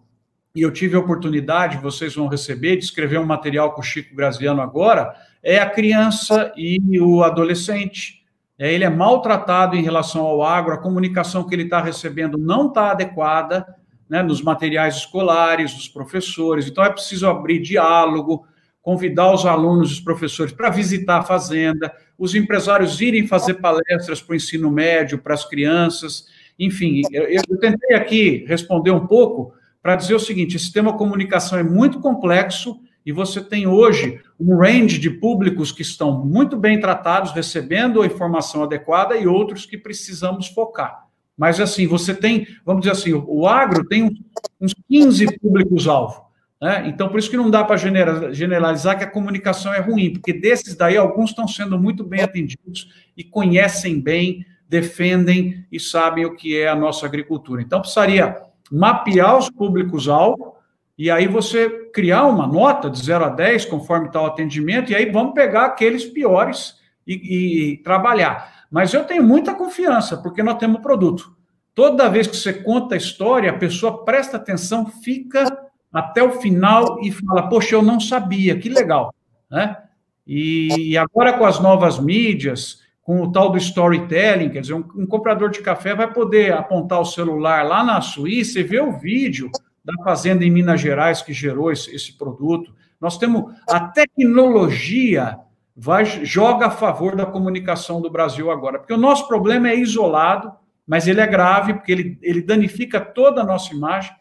e 0.55 0.61
eu 0.61 0.71
tive 0.71 0.97
a 0.97 1.01
oportunidade, 1.01 1.79
vocês 1.79 2.15
vão 2.15 2.29
receber, 2.29 2.77
de 2.77 2.85
escrever 2.85 3.19
um 3.19 3.25
material 3.25 3.73
com 3.73 3.81
o 3.81 3.85
Chico 3.85 4.15
Graziano 4.15 4.61
agora, 4.61 5.15
é 5.43 5.59
a 5.59 5.69
criança 5.69 6.53
e 6.57 7.01
o 7.01 7.23
adolescente. 7.23 8.23
É, 8.59 8.73
ele 8.73 8.85
é 8.85 8.91
maltratado 8.91 9.77
em 9.77 9.83
relação 9.83 10.23
ao 10.23 10.43
agro, 10.43 10.75
a 10.75 10.79
comunicação 10.79 11.45
que 11.45 11.55
ele 11.55 11.65
está 11.65 11.81
recebendo 11.81 12.37
não 12.37 12.69
está 12.69 12.91
adequada 12.91 13.67
né, 14.09 14.23
nos 14.23 14.43
materiais 14.43 14.97
escolares, 14.97 15.75
dos 15.75 15.89
professores, 15.89 16.67
então 16.67 16.85
é 16.85 16.91
preciso 16.91 17.27
abrir 17.27 17.61
diálogo, 17.61 18.47
convidar 18.83 19.33
os 19.33 19.47
alunos 19.47 19.91
e 19.91 19.93
os 19.95 20.01
professores 20.01 20.53
para 20.53 20.69
visitar 20.69 21.19
a 21.19 21.23
fazenda, 21.23 21.91
os 22.19 22.35
empresários 22.35 23.01
irem 23.01 23.27
fazer 23.27 23.55
palestras 23.55 24.21
para 24.21 24.35
o 24.35 24.37
ensino 24.37 24.71
médio, 24.71 25.19
para 25.19 25.33
as 25.33 25.47
crianças, 25.47 26.27
enfim, 26.59 27.01
eu, 27.11 27.25
eu 27.25 27.59
tentei 27.59 27.97
aqui 27.97 28.45
responder 28.47 28.91
um 28.91 29.07
pouco 29.07 29.55
para 29.83 29.97
dizer 29.97 30.15
o 30.15 30.21
seguinte: 30.21 30.57
esse 30.57 30.73
tema 30.73 30.97
comunicação 30.97 31.59
é 31.59 31.63
muito 31.63 32.01
complexo 32.01 32.81
e 33.05 33.11
você 33.11 33.41
tem 33.41 33.67
hoje 33.67 34.21
um 34.39 34.57
range 34.57 34.99
de 34.99 35.11
públicos 35.11 35.73
que 35.73 35.83
estão 35.83 36.25
muito 36.25 36.57
bem 36.57 36.79
tratados, 36.79 37.33
recebendo 37.33 38.01
a 38.01 38.07
informação 38.07 38.63
adequada, 38.63 39.17
e 39.17 39.27
outros 39.27 39.67
que 39.67 39.77
precisamos 39.77 40.47
focar. 40.47 41.07
Mas, 41.37 41.59
assim, 41.59 41.87
você 41.87 42.15
tem, 42.15 42.47
vamos 42.65 42.83
dizer 42.83 42.93
assim, 42.93 43.13
o, 43.13 43.49
agro 43.49 43.85
tem 43.89 44.23
uns 44.61 44.75
15 44.89 45.39
públicos-alvo. 45.39 46.27
Né? 46.61 46.85
Então, 46.87 47.09
por 47.09 47.19
isso 47.19 47.31
que 47.31 47.37
não 47.37 47.51
dá 47.51 47.65
para 47.65 47.77
generalizar 48.33 48.97
que 48.97 49.03
a 49.03 49.11
comunicação 49.11 49.75
é 49.75 49.81
ruim, 49.81 50.13
porque 50.13 50.33
desses 50.33 50.77
daí, 50.77 50.97
alguns 50.97 51.31
estão 51.31 51.49
sendo 51.49 51.77
muito 51.77 52.05
bem 52.05 52.21
atendidos 52.21 52.89
e 53.17 53.25
conhecem 53.25 54.01
bem, 54.01 54.47
defendem 54.69 55.67
e 55.73 55.81
sabem 55.81 56.25
o 56.25 56.37
que 56.37 56.57
é 56.57 56.69
a 56.69 56.77
nossa 56.77 57.05
agricultura. 57.05 57.61
Então, 57.61 57.81
precisaria 57.81 58.37
mapear 58.73 59.37
os 59.37 59.51
públicos-alvo, 59.51 60.57
e 60.97 61.11
aí 61.11 61.27
você 61.27 61.69
criar 61.93 62.27
uma 62.27 62.47
nota 62.47 62.89
de 62.89 63.03
0 63.03 63.25
a 63.27 63.29
10, 63.29 63.67
conforme 63.67 64.11
tal 64.11 64.27
atendimento, 64.27 64.91
e 64.91 64.95
aí 64.95 65.11
vamos 65.11 65.35
pegar 65.35 65.67
aqueles 65.67 66.05
piores 66.05 66.77
e, 67.07 67.73
e 67.73 67.77
trabalhar. 67.79 68.67
Mas 68.71 68.95
eu 68.95 69.05
tenho 69.05 69.23
muita 69.23 69.55
confiança, 69.55 70.17
porque 70.17 70.43
nós 70.43 70.59
temos 70.59 70.81
produto. 70.81 71.37
Toda 71.75 72.09
vez 72.09 72.27
que 72.27 72.37
você 72.37 72.53
conta 72.53 72.95
a 72.95 72.99
história, 72.99 73.51
a 73.51 73.59
pessoa 73.59 74.05
presta 74.05 74.37
atenção, 74.37 74.87
fica 74.87 75.45
até 75.93 76.23
o 76.23 76.33
final 76.33 76.99
e 77.03 77.11
fala: 77.11 77.49
Poxa, 77.49 77.75
eu 77.75 77.83
não 77.83 77.99
sabia, 77.99 78.59
que 78.59 78.69
legal. 78.69 79.15
Né? 79.51 79.77
E 80.27 80.97
agora 80.97 81.33
com 81.37 81.45
as 81.45 81.61
novas 81.61 81.99
mídias, 81.99 82.82
com 83.03 83.21
o 83.21 83.33
tal 83.33 83.51
do 83.51 83.59
storytelling, 83.59 84.51
quer 84.51 84.61
dizer, 84.61 84.75
um, 84.75 84.85
um 84.97 85.07
comprador 85.07 85.51
de 85.51 85.61
café 85.61 85.95
vai 85.95 86.13
poder 86.13 86.53
apontar 86.53 87.01
o 87.01 87.05
celular 87.05 87.67
lá 87.67 87.83
na 87.83 88.01
Suíça 88.01 88.61
e 88.61 88.63
ver 88.63 88.83
o 88.83 88.93
vídeo 88.93 89.51
da 89.85 89.93
fazenda 90.05 90.45
em 90.45 90.51
Minas 90.51 90.81
Gerais 90.81 91.21
que 91.21 91.33
gerou 91.33 91.73
esse, 91.73 91.95
esse 91.95 92.17
produto. 92.17 92.73
Nós 93.01 93.19
temos 93.19 93.53
a 93.69 93.81
tecnologia 93.81 95.39
vai 95.77 96.05
joga 96.05 96.67
a 96.67 96.71
favor 96.71 97.17
da 97.17 97.27
comunicação 97.27 98.01
do 98.01 98.11
Brasil 98.11 98.51
agora, 98.51 98.79
porque 98.79 98.93
o 98.93 98.99
nosso 98.99 99.27
problema 99.27 99.69
é 99.69 99.77
isolado, 99.77 100.53
mas 100.87 101.09
ele 101.09 101.21
é 101.21 101.27
grave 101.27 101.75
porque 101.75 101.91
ele, 101.91 102.19
ele 102.23 102.43
danifica 102.43 103.01
toda 103.01 103.41
a 103.41 103.45
nossa 103.45 103.75
imagem, 103.75 104.13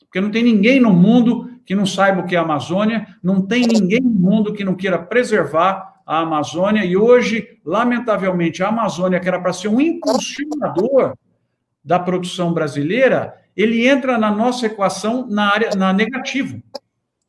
porque 0.00 0.20
não 0.20 0.30
tem 0.30 0.42
ninguém 0.42 0.78
no 0.78 0.92
mundo 0.92 1.50
que 1.64 1.74
não 1.74 1.86
saiba 1.86 2.20
o 2.20 2.26
que 2.26 2.36
é 2.36 2.38
a 2.38 2.42
Amazônia, 2.42 3.06
não 3.22 3.40
tem 3.40 3.66
ninguém 3.66 4.00
no 4.00 4.10
mundo 4.10 4.52
que 4.52 4.64
não 4.64 4.74
queira 4.74 4.98
preservar 4.98 5.95
a 6.06 6.20
Amazônia, 6.20 6.84
e 6.84 6.96
hoje, 6.96 7.58
lamentavelmente, 7.64 8.62
a 8.62 8.68
Amazônia, 8.68 9.18
que 9.18 9.26
era 9.26 9.40
para 9.40 9.52
ser 9.52 9.66
um 9.66 9.80
impulsionador 9.80 11.14
da 11.84 11.98
produção 11.98 12.52
brasileira, 12.52 13.34
ele 13.56 13.88
entra 13.88 14.16
na 14.16 14.30
nossa 14.30 14.66
equação 14.66 15.26
na 15.28 15.52
área 15.52 15.70
na 15.76 15.92
negativo. 15.92 16.62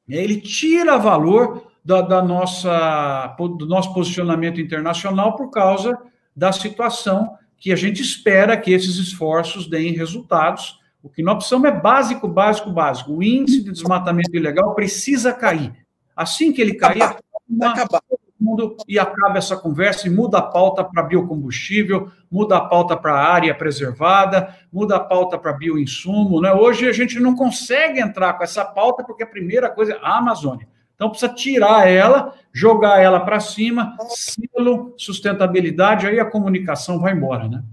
Ele 0.07 0.39
tira 0.39 0.97
valor 0.97 1.71
da, 1.83 2.01
da 2.01 2.21
nossa, 2.21 3.35
do 3.37 3.65
nosso 3.65 3.93
posicionamento 3.93 4.61
internacional 4.61 5.35
por 5.35 5.49
causa 5.49 5.97
da 6.35 6.51
situação 6.51 7.35
que 7.57 7.71
a 7.71 7.75
gente 7.75 8.01
espera 8.01 8.55
que 8.55 8.71
esses 8.71 8.97
esforços 8.97 9.67
deem 9.67 9.93
resultados. 9.93 10.79
O 11.01 11.09
que 11.09 11.23
nós 11.23 11.37
precisamos 11.37 11.67
é 11.67 11.71
básico, 11.71 12.27
básico, 12.27 12.69
básico. 12.69 13.13
O 13.13 13.23
índice 13.23 13.63
de 13.63 13.71
desmatamento 13.71 14.35
ilegal 14.35 14.75
precisa 14.75 15.33
cair. 15.33 15.73
Assim 16.15 16.51
que 16.51 16.61
ele 16.61 16.75
cair, 16.75 17.01
acabar 17.01 18.01
mundo 18.39 18.78
e 18.88 19.00
acaba 19.00 19.38
essa 19.38 19.58
conversa 19.58 20.08
e 20.08 20.10
muda 20.10 20.38
a 20.38 20.41
pauta 20.41 20.84
para 20.84 21.04
biocombustível, 21.04 22.12
muda 22.30 22.58
a 22.58 22.62
pauta 22.62 22.95
para 22.95 23.13
área 23.13 23.54
preservada, 23.56 24.56
muda 24.71 24.97
a 24.97 25.00
pauta 25.00 25.38
para 25.38 25.54
bioinsumo. 25.54 26.41
Né? 26.41 26.52
Hoje 26.54 26.88
a 26.88 26.93
gente 26.93 27.19
não 27.19 27.36
consegue 27.36 28.00
entrar 28.00 28.34
com 28.34 28.43
essa 28.43 28.63
pauta 28.63 29.04
porque 29.04 29.23
a 29.23 29.28
primeira 29.28 29.69
coisa 29.69 29.93
é 29.93 30.00
a 30.02 30.17
Amazônia. 30.17 30.67
Então 30.95 31.10
precisa 31.10 31.32
tirar 31.34 31.88
ela, 31.88 32.34
jogar 32.52 33.00
ela 33.00 33.19
para 33.19 33.39
cima, 33.39 33.95
selo, 34.10 34.95
sustentabilidade, 34.97 36.08
aí 36.08 36.19
a 36.19 36.26
comunicação 36.26 37.00
vai 37.00 37.13
embora, 37.13 37.47
né? 37.47 37.63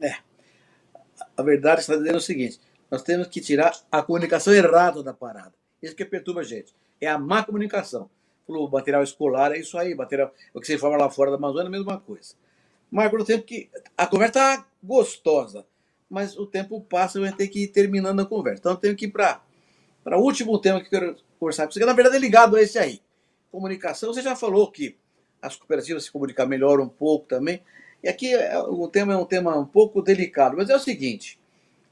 É. 0.00 0.16
A 1.36 1.42
verdade 1.42 1.82
está 1.82 1.94
dizendo 1.94 2.16
o 2.16 2.20
seguinte: 2.20 2.58
nós 2.90 3.02
temos 3.02 3.28
que 3.28 3.40
tirar 3.40 3.72
a 3.90 4.02
comunicação 4.02 4.52
errada 4.52 5.04
da 5.04 5.14
parada. 5.14 5.52
Isso 5.80 5.94
que 5.94 6.04
perturba 6.04 6.40
a 6.40 6.44
gente. 6.44 6.74
É 7.00 7.08
a 7.08 7.16
má 7.16 7.44
comunicação 7.44 8.10
falou, 8.46 8.70
material 8.70 9.02
escolar 9.02 9.52
é 9.52 9.58
isso 9.58 9.78
aí, 9.78 9.94
material, 9.94 10.32
o 10.52 10.60
que 10.60 10.66
você 10.66 10.78
fala 10.78 10.96
lá 10.96 11.10
fora 11.10 11.30
da 11.30 11.36
Amazônia 11.36 11.66
é 11.66 11.68
a 11.68 11.70
mesma 11.70 12.00
coisa. 12.00 12.34
Marco, 12.90 13.16
no 13.16 13.24
tempo 13.24 13.44
que 13.44 13.70
a 13.96 14.06
conversa 14.06 14.28
está 14.30 14.66
gostosa, 14.82 15.64
mas 16.10 16.36
o 16.36 16.46
tempo 16.46 16.80
passa 16.80 17.18
eu 17.18 17.36
ter 17.36 17.48
que 17.48 17.64
ir 17.64 17.68
terminando 17.68 18.20
a 18.20 18.26
conversa. 18.26 18.60
Então 18.60 18.72
eu 18.72 18.76
tenho 18.76 18.94
que 18.94 19.06
ir 19.06 19.10
para 19.10 19.40
o 20.06 20.20
último 20.20 20.58
tema 20.58 20.78
que 20.78 20.86
eu 20.86 20.90
quero 20.90 21.16
conversar 21.40 21.66
com 21.66 21.72
você, 21.72 21.80
que 21.80 21.86
na 21.86 21.94
verdade 21.94 22.16
é 22.16 22.18
ligado 22.18 22.54
a 22.54 22.62
esse 22.62 22.78
aí. 22.78 23.00
Comunicação, 23.50 24.12
você 24.12 24.20
já 24.20 24.36
falou 24.36 24.70
que 24.70 24.96
as 25.40 25.56
cooperativas 25.56 26.04
se 26.04 26.12
comunicam 26.12 26.46
melhor 26.46 26.80
um 26.80 26.88
pouco 26.88 27.26
também. 27.26 27.62
E 28.02 28.08
aqui 28.08 28.34
é, 28.34 28.58
o 28.58 28.86
tema 28.88 29.14
é 29.14 29.16
um 29.16 29.24
tema 29.24 29.58
um 29.58 29.64
pouco 29.64 30.02
delicado, 30.02 30.56
mas 30.56 30.68
é 30.68 30.76
o 30.76 30.80
seguinte: 30.80 31.40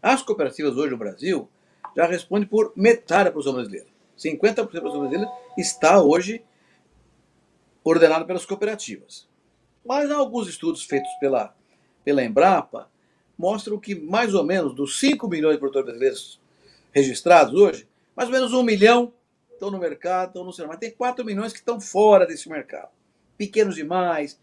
as 0.02 0.22
cooperativas 0.22 0.76
hoje 0.76 0.90
no 0.90 0.98
Brasil, 0.98 1.48
já 1.96 2.06
responde 2.06 2.46
por 2.46 2.72
metade 2.76 3.24
da 3.24 3.30
produção 3.30 3.54
brasileira. 3.54 3.89
50% 4.22 4.54
da 4.54 4.64
produção 4.66 5.00
brasileira 5.00 5.32
está 5.56 6.02
hoje 6.02 6.44
ordenada 7.82 8.24
pelas 8.24 8.44
cooperativas. 8.44 9.28
Mas 9.84 10.10
alguns 10.10 10.48
estudos 10.48 10.84
feitos 10.84 11.10
pela, 11.18 11.54
pela 12.04 12.22
Embrapa 12.22 12.90
mostram 13.38 13.78
que 13.78 13.94
mais 13.94 14.34
ou 14.34 14.44
menos 14.44 14.74
dos 14.74 15.00
5 15.00 15.26
milhões 15.26 15.54
de 15.54 15.60
produtores 15.60 15.86
brasileiros 15.86 16.40
registrados 16.92 17.54
hoje, 17.54 17.88
mais 18.14 18.28
ou 18.28 18.34
menos 18.34 18.52
um 18.52 18.62
milhão 18.62 19.12
estão 19.50 19.70
no 19.70 19.78
mercado, 19.78 20.28
estão 20.28 20.44
no 20.44 20.52
cinema. 20.52 20.74
Mas 20.74 20.80
tem 20.80 20.90
4 20.90 21.24
milhões 21.24 21.52
que 21.52 21.58
estão 21.58 21.80
fora 21.80 22.26
desse 22.26 22.48
mercado. 22.48 22.90
Pequenos 23.38 23.74
demais, 23.74 24.38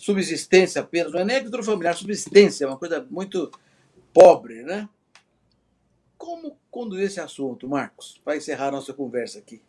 subsistência 0.00 0.80
apenas, 0.80 1.12
não 1.12 1.20
é 1.20 1.24
nem 1.24 1.36
agricultura 1.36 1.62
familiar, 1.62 1.94
subsistência, 1.94 2.64
é 2.64 2.68
uma 2.68 2.78
coisa 2.78 3.06
muito 3.10 3.50
pobre, 4.12 4.62
né? 4.62 4.88
Como 6.24 6.56
conduzir 6.70 7.04
esse 7.04 7.20
assunto, 7.20 7.68
Marcos, 7.68 8.18
para 8.24 8.34
encerrar 8.34 8.68
a 8.68 8.70
nossa 8.70 8.94
conversa 8.94 9.38
aqui? 9.38 9.60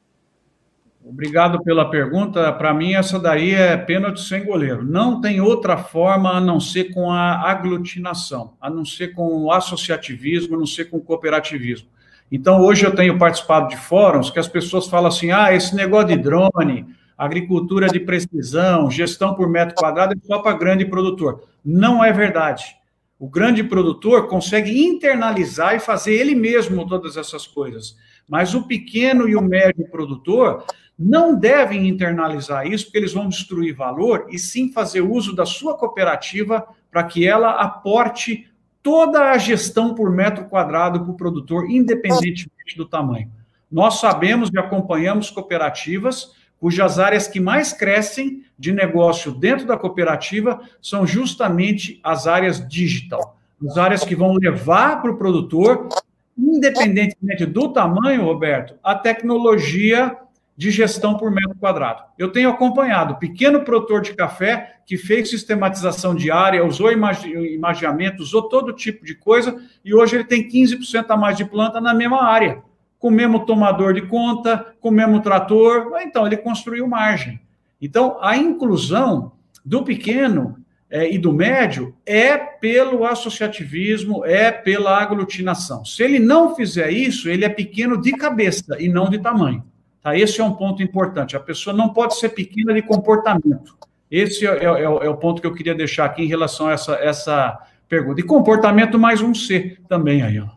Obrigado 1.03 1.61
pela 1.61 1.89
pergunta. 1.89 2.49
Para 2.53 2.73
mim, 2.73 2.93
essa 2.93 3.19
daí 3.19 3.53
é 3.53 3.75
pênalti 3.75 4.21
sem 4.21 4.45
goleiro. 4.45 4.81
Não 4.81 5.19
tem 5.19 5.41
outra 5.41 5.75
forma 5.75 6.31
a 6.31 6.39
não 6.39 6.61
ser 6.61 6.93
com 6.93 7.11
a 7.11 7.41
aglutinação, 7.51 8.53
a 8.61 8.69
não 8.69 8.85
ser 8.85 9.09
com 9.09 9.43
o 9.43 9.51
associativismo, 9.51 10.55
a 10.55 10.59
não 10.59 10.65
ser 10.65 10.85
com 10.85 10.95
o 10.95 11.01
cooperativismo. 11.01 11.89
Então, 12.31 12.61
hoje 12.61 12.85
eu 12.85 12.95
tenho 12.95 13.19
participado 13.19 13.67
de 13.67 13.75
fóruns 13.75 14.29
que 14.29 14.39
as 14.39 14.47
pessoas 14.47 14.87
falam 14.87 15.09
assim: 15.09 15.31
ah, 15.31 15.53
esse 15.53 15.75
negócio 15.75 16.07
de 16.07 16.17
drone, 16.17 16.87
agricultura 17.17 17.89
de 17.89 17.99
precisão, 17.99 18.89
gestão 18.89 19.35
por 19.35 19.49
metro 19.49 19.75
quadrado 19.75 20.13
é 20.13 20.25
só 20.25 20.39
para 20.39 20.57
grande 20.57 20.85
produtor. 20.85 21.43
Não 21.65 22.01
é 22.01 22.13
verdade. 22.13 22.77
O 23.25 23.27
grande 23.27 23.63
produtor 23.63 24.27
consegue 24.27 24.85
internalizar 24.85 25.73
e 25.73 25.79
fazer 25.79 26.13
ele 26.13 26.35
mesmo 26.35 26.87
todas 26.87 27.17
essas 27.17 27.47
coisas. 27.47 27.97
Mas 28.29 28.53
o 28.53 28.67
pequeno 28.67 29.27
e 29.27 29.35
o 29.35 29.41
médio 29.41 29.89
produtor 29.89 30.63
não 30.95 31.35
devem 31.35 31.87
internalizar 31.87 32.67
isso, 32.67 32.85
porque 32.85 32.99
eles 32.99 33.13
vão 33.13 33.27
destruir 33.27 33.73
valor, 33.73 34.27
e 34.29 34.37
sim 34.37 34.71
fazer 34.71 35.01
uso 35.01 35.35
da 35.35 35.43
sua 35.43 35.75
cooperativa 35.75 36.67
para 36.91 37.03
que 37.03 37.27
ela 37.27 37.49
aporte 37.53 38.47
toda 38.83 39.31
a 39.31 39.37
gestão 39.39 39.95
por 39.95 40.11
metro 40.11 40.45
quadrado 40.45 40.99
para 40.99 41.11
o 41.11 41.17
produtor, 41.17 41.67
independentemente 41.67 42.77
do 42.77 42.85
tamanho. 42.85 43.31
Nós 43.71 43.99
sabemos 43.99 44.51
e 44.53 44.59
acompanhamos 44.59 45.31
cooperativas 45.31 46.35
cujas 46.59 46.99
áreas 46.99 47.27
que 47.27 47.39
mais 47.39 47.73
crescem 47.73 48.43
de 48.57 48.71
negócio 48.71 49.31
dentro 49.31 49.65
da 49.65 49.77
cooperativa 49.77 50.61
são 50.81 51.05
justamente 51.05 51.99
as 52.03 52.27
áreas 52.27 52.65
digital, 52.67 53.37
as 53.67 53.77
áreas 53.77 54.03
que 54.03 54.15
vão 54.15 54.33
levar 54.33 55.01
para 55.01 55.11
o 55.11 55.17
produtor, 55.17 55.89
independentemente 56.37 57.45
do 57.45 57.71
tamanho, 57.71 58.23
Roberto, 58.23 58.75
a 58.83 58.95
tecnologia 58.95 60.17
de 60.57 60.71
gestão 60.71 61.17
por 61.17 61.29
metro 61.29 61.55
quadrado. 61.59 62.03
Eu 62.17 62.31
tenho 62.31 62.49
acompanhado 62.49 63.17
pequeno 63.17 63.65
produtor 63.65 64.01
de 64.01 64.13
café 64.13 64.77
que 64.85 64.97
fez 64.97 65.29
sistematização 65.29 66.15
diária, 66.15 66.65
usou 66.65 66.89
imaginamento, 66.91 68.23
usou 68.23 68.43
todo 68.43 68.71
tipo 68.71 69.03
de 69.03 69.15
coisa, 69.15 69.61
e 69.83 69.93
hoje 69.93 70.15
ele 70.15 70.23
tem 70.23 70.47
15% 70.47 71.05
a 71.09 71.17
mais 71.17 71.35
de 71.35 71.43
planta 71.43 71.81
na 71.81 71.93
mesma 71.93 72.23
área 72.23 72.63
com 72.99 73.09
o 73.09 73.11
mesmo 73.11 73.45
tomador 73.45 73.93
de 73.93 74.01
conta, 74.03 74.73
com 74.79 74.89
o 74.89 74.91
mesmo 74.91 75.21
trator. 75.21 75.91
Então, 76.01 76.25
ele 76.25 76.37
construiu 76.37 76.87
margem. 76.87 77.39
Então, 77.81 78.17
a 78.21 78.35
inclusão 78.37 79.33
do 79.63 79.83
pequeno 79.83 80.57
é, 80.89 81.11
e 81.13 81.17
do 81.17 81.33
médio 81.33 81.95
é 82.05 82.37
pelo 82.37 83.05
associativismo, 83.05 84.23
é 84.25 84.51
pela 84.51 85.01
aglutinação. 85.01 85.83
Se 85.83 86.03
ele 86.03 86.19
não 86.19 86.55
fizer 86.55 86.91
isso, 86.91 87.29
ele 87.29 87.43
é 87.43 87.49
pequeno 87.49 87.99
de 87.99 88.11
cabeça 88.13 88.77
e 88.79 88.87
não 88.87 89.09
de 89.09 89.19
tamanho. 89.19 89.63
Tá? 90.01 90.15
Esse 90.17 90.39
é 90.39 90.43
um 90.43 90.53
ponto 90.53 90.83
importante. 90.83 91.35
A 91.35 91.39
pessoa 91.39 91.75
não 91.75 91.89
pode 91.89 92.17
ser 92.17 92.29
pequena 92.29 92.73
de 92.73 92.81
comportamento. 92.81 93.75
Esse 94.09 94.45
é, 94.45 94.51
é, 94.51 94.65
é, 94.65 94.83
é 94.83 95.09
o 95.09 95.17
ponto 95.17 95.41
que 95.41 95.47
eu 95.47 95.53
queria 95.53 95.75
deixar 95.75 96.05
aqui 96.05 96.21
em 96.23 96.27
relação 96.27 96.67
a 96.67 96.73
essa, 96.73 96.93
essa 96.95 97.59
pergunta. 97.89 98.21
E 98.21 98.23
comportamento 98.23 98.99
mais 98.99 99.21
um 99.21 99.33
C 99.33 99.77
também 99.89 100.21
aí, 100.21 100.39
ó. 100.39 100.47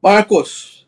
Marcos, 0.00 0.86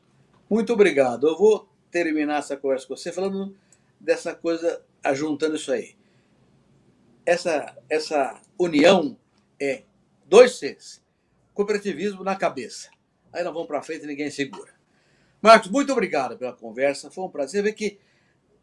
muito 0.48 0.72
obrigado. 0.72 1.26
Eu 1.26 1.36
vou 1.36 1.68
terminar 1.90 2.38
essa 2.38 2.56
conversa 2.56 2.86
com 2.86 2.96
você 2.96 3.10
falando 3.10 3.56
dessa 3.98 4.36
coisa, 4.36 4.80
ajuntando 5.02 5.56
isso 5.56 5.72
aí. 5.72 5.96
Essa, 7.26 7.76
essa 7.88 8.40
união 8.56 9.18
é 9.60 9.82
dois 10.26 10.58
Cs. 10.58 11.02
Cooperativismo 11.52 12.22
na 12.22 12.36
cabeça. 12.36 12.88
Aí 13.32 13.42
nós 13.42 13.52
vamos 13.52 13.66
para 13.66 13.82
frente 13.82 14.04
e 14.04 14.06
ninguém 14.06 14.30
segura. 14.30 14.72
Marcos, 15.42 15.70
muito 15.70 15.90
obrigado 15.90 16.38
pela 16.38 16.52
conversa. 16.52 17.10
Foi 17.10 17.24
um 17.24 17.28
prazer 17.28 17.64
ver 17.64 17.72
que 17.72 17.98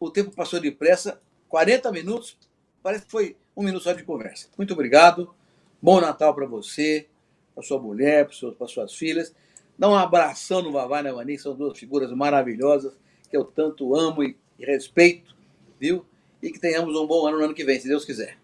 o 0.00 0.10
tempo 0.10 0.30
passou 0.30 0.60
depressa. 0.60 1.20
40 1.50 1.92
minutos, 1.92 2.38
parece 2.82 3.04
que 3.04 3.10
foi 3.10 3.36
um 3.54 3.62
minuto 3.62 3.82
só 3.82 3.92
de 3.92 4.02
conversa. 4.02 4.48
Muito 4.56 4.72
obrigado. 4.72 5.34
Bom 5.80 6.00
Natal 6.00 6.34
para 6.34 6.46
você, 6.46 7.06
para 7.54 7.62
sua 7.62 7.78
mulher, 7.78 8.26
para 8.56 8.66
suas 8.66 8.94
filhas. 8.94 9.34
Dá 9.78 9.88
um 9.88 9.94
abração 9.94 10.60
no 10.60 10.72
Vavá 10.72 11.00
e 11.00 11.04
na 11.04 11.12
Vani, 11.12 11.38
são 11.38 11.54
duas 11.54 11.78
figuras 11.78 12.10
maravilhosas 12.10 12.98
que 13.30 13.36
eu 13.36 13.44
tanto 13.44 13.94
amo 13.94 14.24
e, 14.24 14.36
respeito, 14.58 15.36
viu? 15.78 16.04
E 16.42 16.50
que 16.50 16.58
tenhamos 16.58 16.96
um 16.96 17.06
bom 17.06 17.26
ano 17.26 17.38
no 17.38 17.44
ano 17.44 17.54
que 17.54 17.64
vem, 17.64 17.78
se 17.78 17.86
Deus 17.86 18.04
quiser. 18.04 18.36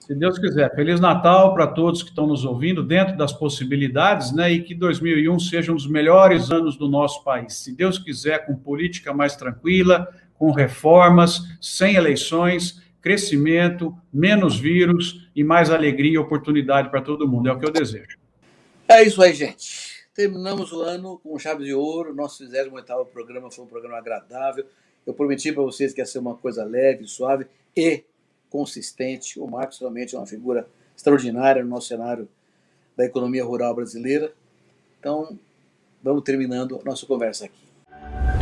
Se 0.00 0.14
Deus 0.14 0.38
quiser. 0.38 0.74
Feliz 0.74 0.98
Natal 0.98 1.54
para 1.54 1.68
todos 1.68 2.02
que 2.02 2.08
estão 2.08 2.26
nos 2.26 2.44
ouvindo, 2.44 2.82
dentro 2.82 3.16
das 3.16 3.32
possibilidades, 3.32 4.32
né? 4.32 4.50
E 4.50 4.62
que 4.62 4.74
2001 4.74 5.38
seja 5.38 5.70
um 5.70 5.76
dos 5.76 5.86
melhores 5.86 6.50
anos 6.50 6.76
do 6.76 6.88
nosso 6.88 7.22
país. 7.22 7.54
Se 7.54 7.72
Deus 7.72 7.98
quiser, 7.98 8.44
com 8.46 8.56
política 8.56 9.12
mais 9.12 9.36
tranquila, 9.36 10.08
com 10.36 10.50
reformas, 10.50 11.42
sem 11.60 11.94
eleições, 11.94 12.82
crescimento, 13.00 13.94
menos 14.12 14.58
vírus 14.58 15.28
e 15.36 15.44
mais 15.44 15.70
alegria 15.70 16.14
e 16.14 16.18
oportunidade 16.18 16.90
para 16.90 17.02
todo 17.02 17.28
mundo. 17.28 17.48
É 17.48 17.52
o 17.52 17.58
que 17.58 17.66
eu 17.66 17.72
desejo. 17.72 18.18
É 18.88 19.04
isso 19.04 19.22
aí, 19.22 19.32
gente. 19.32 19.89
Terminamos 20.20 20.70
o 20.70 20.82
ano 20.82 21.18
com 21.24 21.38
chave 21.38 21.64
de 21.64 21.72
ouro. 21.72 22.14
Nosso 22.14 22.46
28 22.46 23.06
programa 23.06 23.50
foi 23.50 23.64
um 23.64 23.66
programa 23.66 23.96
agradável. 23.96 24.66
Eu 25.06 25.14
prometi 25.14 25.50
para 25.50 25.62
vocês 25.62 25.94
que 25.94 26.00
ia 26.02 26.04
ser 26.04 26.18
uma 26.18 26.34
coisa 26.34 26.62
leve, 26.62 27.06
suave 27.06 27.46
e 27.74 28.04
consistente. 28.50 29.40
O 29.40 29.46
Marcos 29.46 29.78
realmente 29.78 30.14
é 30.14 30.18
uma 30.18 30.26
figura 30.26 30.68
extraordinária 30.94 31.64
no 31.64 31.70
nosso 31.70 31.88
cenário 31.88 32.28
da 32.94 33.06
economia 33.06 33.42
rural 33.42 33.74
brasileira. 33.74 34.30
Então, 34.98 35.38
vamos 36.02 36.22
terminando 36.22 36.78
a 36.78 36.84
nossa 36.84 37.06
conversa 37.06 37.46
aqui. 37.46 38.39